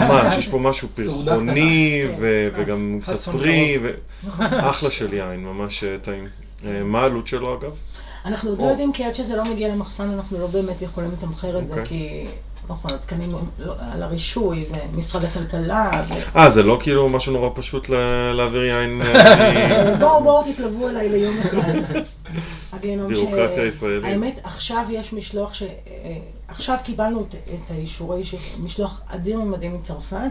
[0.00, 2.02] ממש, יש פה משהו פרחוני.
[2.18, 3.78] ו- וגם קצת חצון פרי,
[4.50, 6.26] אחלה של יין, ממש אה, טעים.
[6.66, 7.70] אה, מה העלות שלו אגב?
[8.26, 8.64] אנחנו עוד לא.
[8.64, 11.86] יודעים, כי עד שזה לא מגיע למחסן, אנחנו לא באמת יכולים לתמחר את זה, אוקיי.
[11.86, 12.24] כי,
[12.68, 15.90] נכון, התקנים לא- על הרישוי, ומשרד הכלכלה.
[16.36, 17.88] אה, זה לא כאילו משהו נורא פשוט
[18.34, 22.02] להעביר יין אה, בואו, בואו תתלוו אליי ליום אחד.
[22.72, 24.04] הגיהנום בירוקרטיה ישראלית.
[24.04, 25.62] האמת, עכשיו יש משלוח ש...
[25.62, 25.68] אה,
[26.48, 30.30] עכשיו קיבלנו את, האישורי של משלוח אדיר ממדים מצרפת.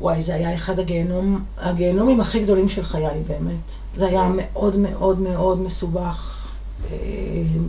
[0.00, 3.72] וואי, זה היה אחד הגיהנום, הגיהנומים הכי גדולים של חיי, באמת.
[3.94, 6.48] זה היה מאוד מאוד מאוד מסובך,
[6.90, 6.96] אה,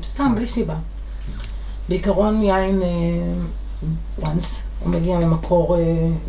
[0.03, 0.76] סתם, בלי סיבה.
[1.89, 2.82] בעיקרון יין,
[4.21, 4.25] once,
[4.84, 5.82] הוא מגיע ממקור אה,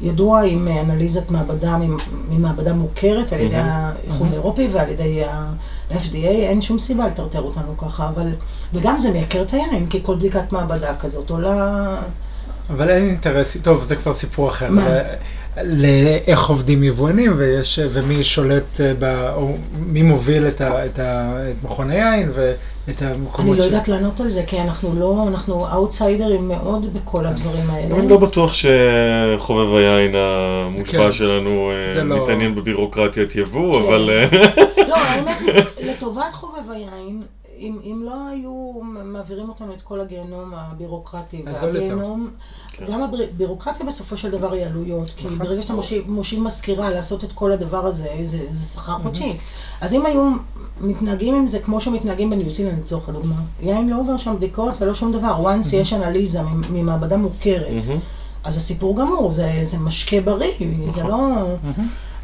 [0.02, 1.96] ידוע עם אה, אנליזת מעבדה, ממ-
[2.30, 3.54] ממעבדה מוכרת על ידי.
[3.56, 8.26] האיחוד האירופי ועל ידי ה-FDA, אין שום סיבה לטרטר אותנו ככה, אבל...
[8.74, 11.86] וגם זה מייקר את היין, כי כל בדיקת מעבדה כזאת עולה...
[12.70, 14.70] אבל אין אינטרס, טוב, זה כבר סיפור אחר.
[14.70, 14.88] מה?
[15.62, 15.82] ל-
[16.26, 19.52] לאיך עובדים יבואנים ויש, ומי שולט, אה, ב, או
[19.86, 22.30] מי מוביל את, ה, את, ה, את מכון היין
[23.02, 27.70] אני המקומות לא יודעת לענות על זה, כי אנחנו לא, אנחנו אאוטסיידרים מאוד בכל הדברים
[27.70, 27.94] האלה.
[27.94, 31.12] אני לא בטוח שחובב היין המושבע כן.
[31.12, 33.86] שלנו אה, לא- מתעניין בבירוקרטיית יבוא, כן.
[33.86, 34.10] אבל...
[34.10, 34.40] אה,
[34.88, 35.38] לא, האמת,
[35.86, 37.22] לטובת חובב היין,
[37.60, 38.72] אם, אם לא היו
[39.04, 41.42] מעבירים אותנו את כל הגיהנום הבירוקרטי.
[41.44, 42.30] והגיהנום,
[42.72, 42.86] כן.
[42.92, 45.38] גם הבירוקרטיה בסופו של דבר היא עלויות, כי נכון.
[45.38, 45.74] ברגע שאתה
[46.06, 48.98] מושיב, מזכירה לעשות את כל הדבר הזה, זה, זה שכר.
[49.02, 49.36] חודשי.
[49.80, 50.30] אז אם היו
[50.80, 54.94] מתנהגים עם זה כמו שמתנהגים בניו זילנד לצורך הדוגמה, יין לא עובר שם בדיקות ולא
[54.94, 55.76] שום דבר, once.
[55.76, 57.84] יש אנליזה ממעבדה מוכרת.
[58.44, 60.52] אז הסיפור גמור, זה, זה משקה בריא,
[60.88, 61.10] זה נכון.
[61.10, 61.54] לא...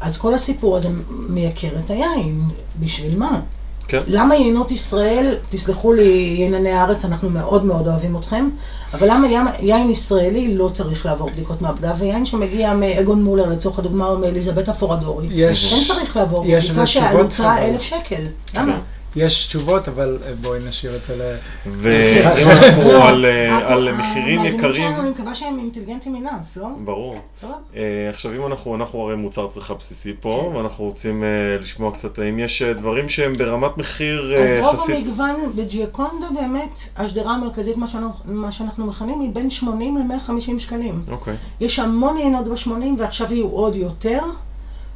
[0.01, 3.41] אז כל הסיפור הזה מייקר את היין, בשביל מה?
[3.87, 3.99] כן.
[4.07, 8.49] למה יינות ישראל, תסלחו לי, ינני הארץ, אנחנו מאוד מאוד אוהבים אתכם,
[8.93, 13.79] אבל למה יין, יין ישראלי לא צריך לעבור בדיקות מעבדה, ויין שמגיע מאגון מולר לצורך
[13.79, 18.21] הדוגמה, או מאליזבתה פורדורי, יש- כן צריך לעבור יש בדיקה שעלותה אלף שקל.
[18.55, 18.77] למה?
[19.15, 21.35] יש תשובות, אבל אה, בואי נשאיר את זה ל...
[21.71, 26.67] ואם אנחנו על, אה, ה- על מחירים יקרים, אני מקווה שהם אינטליגנטים enough, לא?
[26.85, 27.15] ברור.
[27.35, 27.51] בסדר?
[27.75, 30.55] אה, עכשיו אם אנחנו, אנחנו הרי מוצר צריכה בסיסי פה, כן.
[30.55, 31.27] ואנחנו רוצים אה,
[31.59, 34.91] לשמוע קצת, האם יש אה, דברים שהם ברמת מחיר אה, אז רוב.
[34.95, 41.01] המגוון בג'יאקונדה באמת, השדרה המרכזית, מה שאנחנו, מה שאנחנו מכנים, היא בין 80 ל-150 שקלים.
[41.11, 41.35] אוקיי.
[41.59, 44.19] יש המון יינות ב-80 ועכשיו יהיו עוד יותר,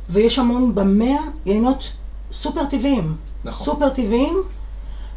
[0.09, 1.03] ויש המון ב-100
[1.45, 1.91] יינות
[2.32, 3.16] סופר טבעיים.
[3.43, 3.65] נכון.
[3.65, 4.37] סופר טבעיים,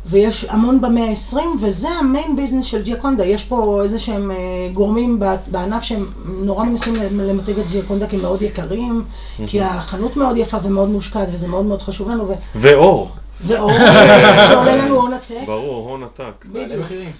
[0.06, 3.24] ויש המון ב-120, וזה ה main business של ג'יאקונדה.
[3.24, 4.36] יש פה איזה שהם אה,
[4.72, 9.04] גורמים ב- בענף שהם נורא מנסים למתג את ג'יאקונדה כמאוד יקרים,
[9.46, 13.10] כי החנות מאוד יפה ומאוד מושקעת, וזה מאוד מאוד חשוב לנו, ו- ואור.
[13.46, 13.70] ואור
[14.48, 15.34] שעולה לנו הון עתק.
[15.46, 16.46] ברור, הון עתק.
[16.80, 17.10] מחירים.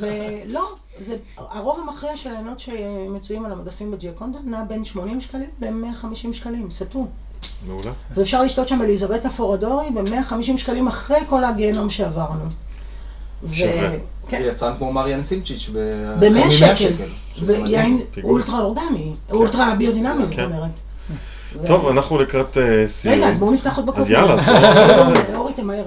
[0.00, 0.62] ולא,
[0.98, 6.70] זה, הרוב המכריע של היינות שמצויים על המדפים בג'יאקונדה נע בין 80 שקלים ל-150 שקלים,
[6.70, 7.06] סטו.
[7.66, 7.90] מעולה.
[8.14, 12.44] ואפשר לשתות שם אליזבטה פוראדורי ב-150 שקלים אחרי כל הגיהנום שעברנו.
[13.42, 13.90] ו- שווה.
[14.28, 15.78] כן, ויצרן כמו מריאן סימצ'יץ' ב-
[16.20, 17.04] ב-100 החל מ- שקל.
[17.46, 18.00] ויין.
[18.24, 20.44] אולטרה אורגני, אולטרה ביודינמי, זאת כן.
[20.44, 20.70] אומרת.
[21.66, 23.14] טוב, אנחנו לקראת אה, סיום.
[23.14, 24.02] רגע, אז בואו נפתח עוד בקופים.
[24.02, 25.84] אז יאללה, אז בואו- אורי, תמהר.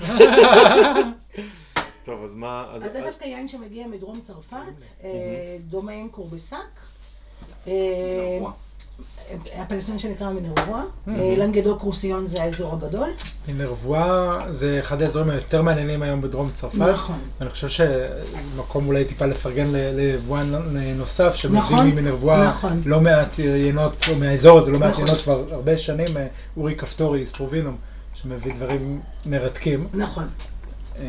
[2.04, 2.64] טוב, אז מה...
[2.72, 4.56] אז זה דווקא יין שמגיע מדרום צרפת,
[5.04, 5.08] אה,
[5.68, 6.56] דומה עם קורבסק.
[9.56, 10.82] הפלסטיני שנקרא מנרבואה.
[11.08, 13.10] אה, לנגדוק רוסיון זה האזור הגדול.
[13.48, 16.78] נרבואה זה אחד האזורים היותר מעניינים היום בדרום צרפת.
[16.78, 17.18] נכון.
[17.40, 20.52] אני חושב שמקום אולי טיפה לפרגן ליבואן
[20.96, 22.82] נוסף, שמביא נכון, ממינרבואה נכון.
[22.86, 24.98] לא מעט יינות, או מהאזור הזה לא מעט.
[24.98, 27.76] יינות כבר הרבה שנים, אה, אורי כפתורי, ספרובינום,
[28.14, 29.86] שמביא דברים מרתקים.
[29.94, 30.28] נכון.
[30.98, 31.04] אה,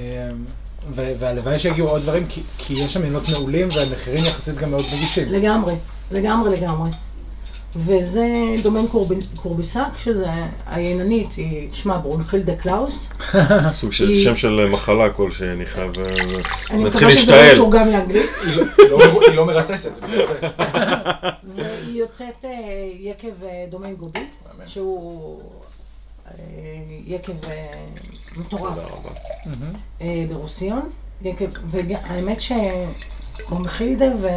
[0.96, 5.30] והלוואי שיגיעו עוד דברים, כי, כי יש שם יינות מעולים והמחירים יחסית גם מאוד נגישים.
[5.30, 5.76] לגמרי,
[6.12, 6.90] לגמרי, לגמרי.
[7.76, 10.28] וזה domaine קורב- קורביסק, שזה
[10.68, 13.14] הייננית, היא שמה ברונחילדה קלאוס.
[13.70, 15.92] סוג של שם של מחלה כלשהי, אני חייב...
[16.00, 16.06] אה,
[16.72, 17.54] אני מקווה שזה לא.
[17.54, 18.30] מתורגם לאנגלית.
[18.46, 18.56] היא
[18.90, 20.34] לא- לא- לא מרססת, זה בגלל זה.
[21.56, 22.50] והיא יוצאת אה,
[23.00, 24.20] יקב אה, דומיין גובי.
[24.66, 25.42] שהוא
[27.06, 27.34] יקב
[28.38, 28.74] מטורף.
[30.02, 30.90] אה, ברוסיון.
[31.68, 32.38] והאמת
[33.42, 34.28] שקורנחילדה ו...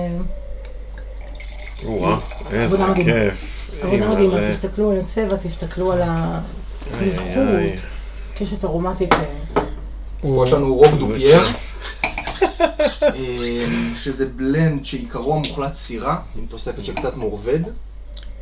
[1.84, 2.18] או-אה,
[2.50, 2.76] איזה.
[2.94, 3.58] כיף.
[3.82, 4.50] עבודה מדהימה, אימא'לה.
[4.50, 7.76] תסתכלו על הצבע, תסתכלו על הסמיכות, איי.
[8.34, 9.12] קשת ארומטית.
[9.12, 9.18] אה,
[10.20, 11.40] פה יש לנו רוק דופייר,
[13.14, 17.61] אמ, שזה בלנד שעיקרו המוחלט סירה, עם תוספת של קצת מורבדר.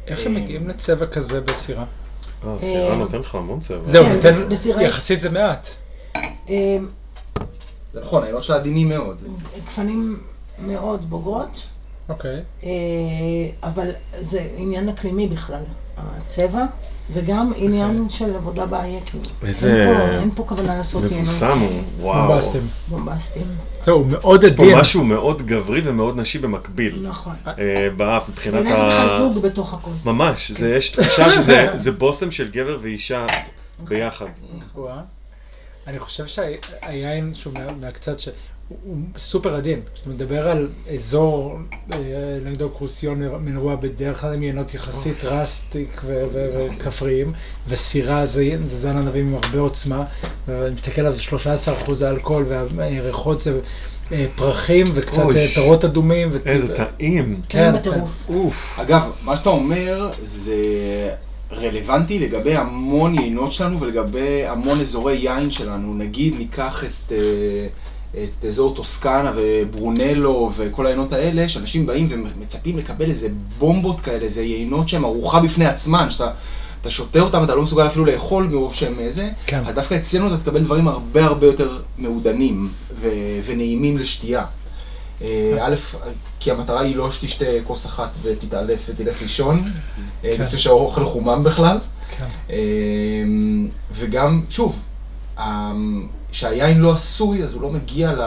[0.06, 1.84] איך הם מגיעים לצבע כזה בסירה?
[2.46, 3.90] אה, סירה אה, נותן לך המון צבע.
[3.90, 5.68] זהו, כן, יחסית זה מעט.
[6.48, 6.78] אה,
[7.92, 9.18] זה נכון, היינות שלה עדינים מאוד.
[9.66, 10.18] גפנים
[10.58, 11.66] מאוד בוגרות,
[12.08, 12.42] אוקיי.
[12.64, 12.68] אה,
[13.62, 13.90] אבל
[14.20, 15.62] זה עניין אקלימי בכלל,
[15.96, 16.64] הצבע,
[17.12, 19.18] וגם עניין של עבודה ביקב.
[19.46, 22.26] איזה- אין פה- אין פה כוונה לעשות מבוסם הוא, וואו.
[22.28, 22.68] בומבסטים.
[22.88, 23.42] בומבסטים.
[23.84, 24.78] זהו, הוא מאוד יש פה עדין.
[24.78, 27.06] משהו מאוד גברי ומאוד נשי במקביל.
[27.08, 27.34] נכון.
[27.46, 29.06] אה, באף, מבחינת ה...
[29.18, 30.06] זוג בתוך הכוס.
[30.06, 33.26] ממש, זה- יש תחושה שזה זה בושם של גבר ואישה
[33.80, 34.26] ביחד.
[34.74, 35.00] וואה.
[35.86, 38.28] אני חושב שהיין שהוא מה- מהקצת ש...
[38.68, 39.80] הוא סופר עדין.
[39.94, 41.58] כשאתה מדבר על אזור,
[41.92, 41.98] אה,
[42.44, 47.32] לנגדוק רוסיון מינרבואה, בדרך כלל הם יינות יחסית rustic וכפריים,
[47.68, 50.04] וסירה זה זה זן ענבים עם הרבה עוצמה,
[50.48, 51.14] ואני מסתכל על
[51.86, 53.60] 13% האלכוהול, והריחות זה
[54.12, 56.28] אה, פרחים וקצת אה, פירות אדומים.
[56.46, 57.40] איזה טעים.
[57.48, 58.28] כן, כן, בטירוף.
[58.28, 58.80] אוף.
[58.80, 60.56] אגב, מה שאתה אומר זה
[61.52, 65.94] רלוונטי לגבי המון יינות שלנו ולגבי המון אזורי יין שלנו.
[65.94, 67.12] נגיד ניקח את,
[68.22, 74.42] את אזור טוסקנה וברונלו וכל היינות האלה, שאנשים באים ומצפים לקבל איזה בומבות כאלה, איזה
[74.42, 76.30] יינות שהן ארוחה בפני עצמן, שאתה...
[76.80, 79.62] אתה שותה אותם, אתה לא מסוגל אפילו לאכול מרוב שהם איזה, כן.
[79.66, 84.44] אז דווקא אצלנו אתה תקבל דברים הרבה הרבה יותר מעודנים ו- ונעימים לשתייה.
[85.22, 85.74] אה, א',
[86.40, 89.62] כי המטרה היא לא שתשתה כוס אחת ותתעלף ותלך לישון,
[90.24, 90.42] אה, כן.
[90.42, 91.78] לפני שהאוכל חומם בכלל.
[92.16, 92.24] כן.
[92.50, 92.56] אה,
[93.92, 94.82] וגם, שוב,
[96.36, 98.20] ה- שהיין לא עשוי, אז הוא לא מגיע ל...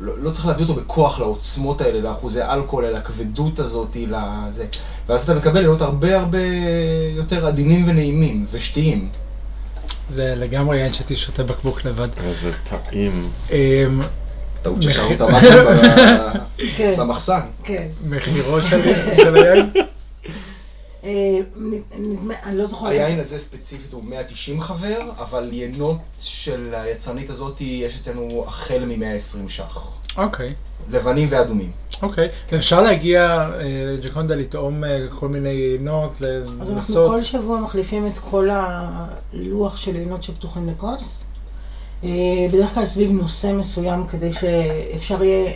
[0.00, 4.66] לא, לא צריך להביא אותו בכוח לעוצמות האלה, לאחוזי אלכוהול, לכבדות הזאת, לזה.
[5.08, 6.38] ואז אתה מקבל לילות הרבה הרבה
[7.16, 9.08] יותר עדינים ונעימים ושתיים.
[10.10, 12.08] זה לגמרי יין שהייתי שותה בקבוק לבד.
[12.24, 13.30] איזה טעים.
[13.50, 13.56] אמ,
[14.62, 15.20] טעות ששארו את
[16.76, 17.40] כן, במחסן.
[17.64, 17.86] כן.
[18.08, 18.80] מחירו של
[19.16, 19.70] של היין?
[21.06, 21.38] אה,
[22.42, 22.90] אני לא זוכרת.
[22.90, 29.48] היין הזה ספציפית הוא 190 חבר, אבל יינות של היצרנית הזאת יש אצלנו החל מ-120
[29.48, 29.88] ש"ח.
[30.16, 30.54] אוקיי.
[30.90, 31.70] לבנים ואדומים.
[32.02, 33.50] אוקיי, ואפשר להגיע
[33.96, 37.10] לג'קונדה לטעום אה, כל מיני יינות, אז אנחנו לנסות.
[37.10, 41.24] כל שבוע מחליפים את כל הלוח של עינות שפתוחים לכוס.
[42.04, 42.08] אה,
[42.52, 45.52] בדרך כלל סביב נושא מסוים, כדי שאפשר יהיה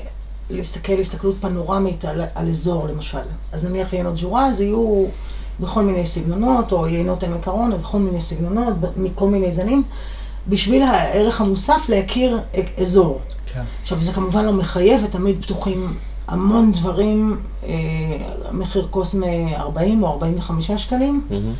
[0.51, 3.19] להסתכל הסתכלות פנורמית על, על אזור למשל.
[3.53, 5.07] אז נניח יינות ג'ורה, אז יהיו
[5.61, 9.83] בכל מיני סגנונות, או יינות עמק הרון, או בכל מיני סגנונות, מכל מיני זנים,
[10.49, 12.41] בשביל הערך המוסף להכיר
[12.81, 13.21] אזור.
[13.55, 13.63] כן.
[13.83, 15.95] עכשיו, זה כמובן לא מחייב, ותמיד פתוחים
[16.29, 17.71] המון דברים, אה,
[18.53, 21.27] מחיר כוס מ-40 או 45 שקלים.
[21.31, 21.53] מהמם.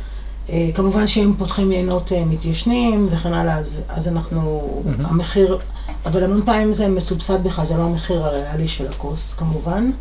[0.49, 5.57] אה, כמובן שאם פותחים יינות אה, מתיישנים וכן הלאה, אז, אז אנחנו, המחיר,
[6.05, 9.91] אבל המון פעמים זה מסובסד בכלל, זה לא המחיר הריאלי של הכוס כמובן.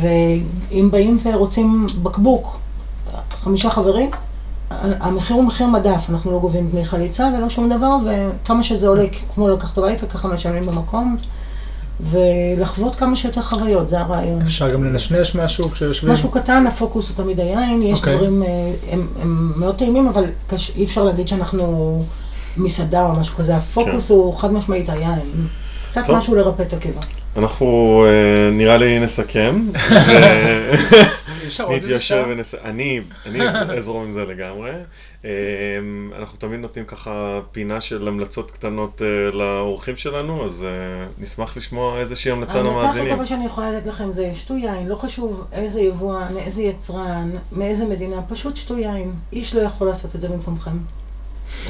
[0.00, 2.58] ואם באים ורוצים בקבוק,
[3.42, 4.10] חמישה חברים,
[4.70, 9.06] המחיר הוא מחיר מדף, אנחנו לא גובים דמי חליצה ולא שום דבר, וכמה שזה עולה,
[9.34, 11.16] כמו לקחת הביתה, ככה משלמים במקום,
[12.00, 14.42] ולחוות כמה שיותר חוויות, זה הרעיון.
[14.42, 16.12] אפשר גם לנשנש משהו כשיושבים?
[16.12, 18.16] משהו קטן, הפוקוס הוא תמיד היין, יש אוקיי.
[18.16, 18.48] דברים, אה,
[18.90, 22.04] הם, הם מאוד טעימים, אבל קש, אי אפשר להגיד שאנחנו
[22.56, 25.46] מסעדה או משהו כזה, הפוקוס הוא חד משמעית היין.
[25.88, 26.16] קצת טוב.
[26.16, 27.00] משהו לרפא את הקיבה.
[27.36, 29.62] אנחנו אה, נראה לי נסכם,
[31.64, 32.28] עוד איזה שעה?
[32.28, 32.54] ונס...
[32.54, 33.38] אני, אני
[33.78, 34.70] אזרום עם זה לגמרי.
[35.24, 35.30] אה,
[36.18, 41.98] אנחנו תמיד נותנים ככה פינה של המלצות קטנות אה, לאורחים שלנו, אז אה, נשמח לשמוע
[41.98, 43.10] איזושהי המלצה ההמלצה הכי למאזינים.
[43.14, 47.86] טובה שאני יכולה לתת לכם זה שתו יין, לא חשוב איזה יבואן, איזה יצרן, מאיזה
[47.86, 49.12] מדינה, פשוט שתו יין.
[49.32, 50.78] איש לא יכול לעשות את זה במקומכם.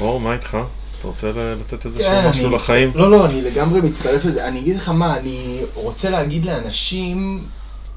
[0.01, 0.57] אור, מה איתך?
[0.99, 2.91] אתה רוצה לתת איזשהו כן, משהו אני לחיים?
[2.95, 4.47] לא, לא, אני לגמרי מצטרף לזה.
[4.47, 7.43] אני אגיד לך מה, אני רוצה להגיד לאנשים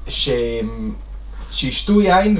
[0.07, 0.29] ש...
[1.55, 2.37] שישתו יין,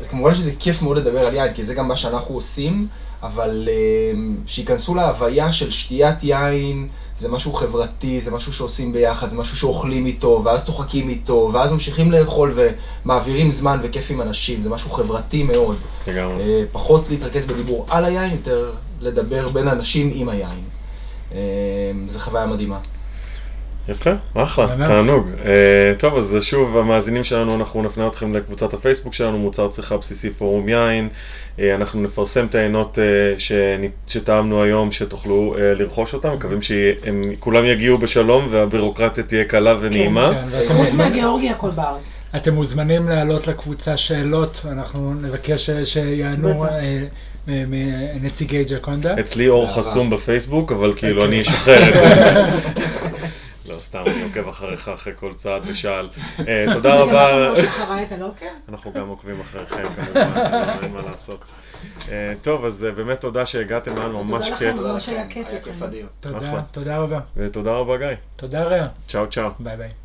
[0.00, 2.86] וכמובן שזה כיף מאוד לדבר על יין, כי זה גם מה שאנחנו עושים,
[3.22, 9.36] אבל אה, שייכנסו להוויה של שתיית יין, זה משהו חברתי, זה משהו שעושים ביחד, זה
[9.36, 12.54] משהו שאוכלים איתו, ואז צוחקים איתו, ואז ממשיכים לאכול
[13.04, 15.76] ומעבירים זמן וכיף עם אנשים, זה משהו חברתי מאוד.
[16.06, 16.42] לגמרי.
[16.42, 20.64] אה, פחות להתרכז בדיבור על היין, יותר לדבר בין אנשים עם היין.
[21.32, 21.38] אה,
[22.08, 22.78] זו חוויה מדהימה.
[23.88, 24.66] יפה, אחלה.
[24.86, 25.28] תענוג.
[25.28, 25.46] Uh,
[25.98, 30.68] טוב, אז שוב, המאזינים שלנו, אנחנו נפנה אתכם לקבוצת הפייסבוק שלנו, מוצר צריכה בסיסי פורום
[30.68, 31.08] יין.
[31.56, 33.40] Uh, אנחנו נפרסם את העיינות uh,
[34.06, 40.32] שטעמנו היום, שתוכלו uh, לרכוש אותם, מקווים שהם כולם יגיעו בשלום והבירוקרטיה תהיה קלה ונעימה.
[40.34, 42.02] כן, חוץ מוזמנים- מהגיאורגיה, הכל בארץ.
[42.36, 46.64] אתם מוזמנים להעלות לקבוצה שאלות, אנחנו נבקש ש- שיענו
[47.46, 49.14] מנציגי ג'קונדה.
[49.20, 49.74] אצלי אור.
[49.76, 51.24] חסום בפייסבוק, אבל כאילו.
[51.24, 52.04] אני אשחרר את זה.
[53.68, 56.08] לא, סתם, אני עוקב אחריך אחרי כל צעד ושעל.
[56.48, 57.52] אה, תודה וגם רבה.
[57.52, 58.46] אתה לא שחררה את הלוקר?
[58.68, 60.30] אנחנו גם עוקבים אחריכם כמובן,
[60.82, 61.50] אין מה לעשות.
[62.08, 64.76] אה, טוב, אז אה, באמת תודה שהגעתם, היה ממש תודה כיף.
[64.76, 64.88] לכם.
[64.92, 65.48] ממש היה כיף.
[66.20, 66.62] תודה.
[66.70, 67.20] תודה רבה.
[67.36, 68.06] ותודה רבה גיא.
[68.36, 68.86] תודה רע.
[69.08, 69.48] צ'או צ'או.
[69.58, 70.03] ביי ביי.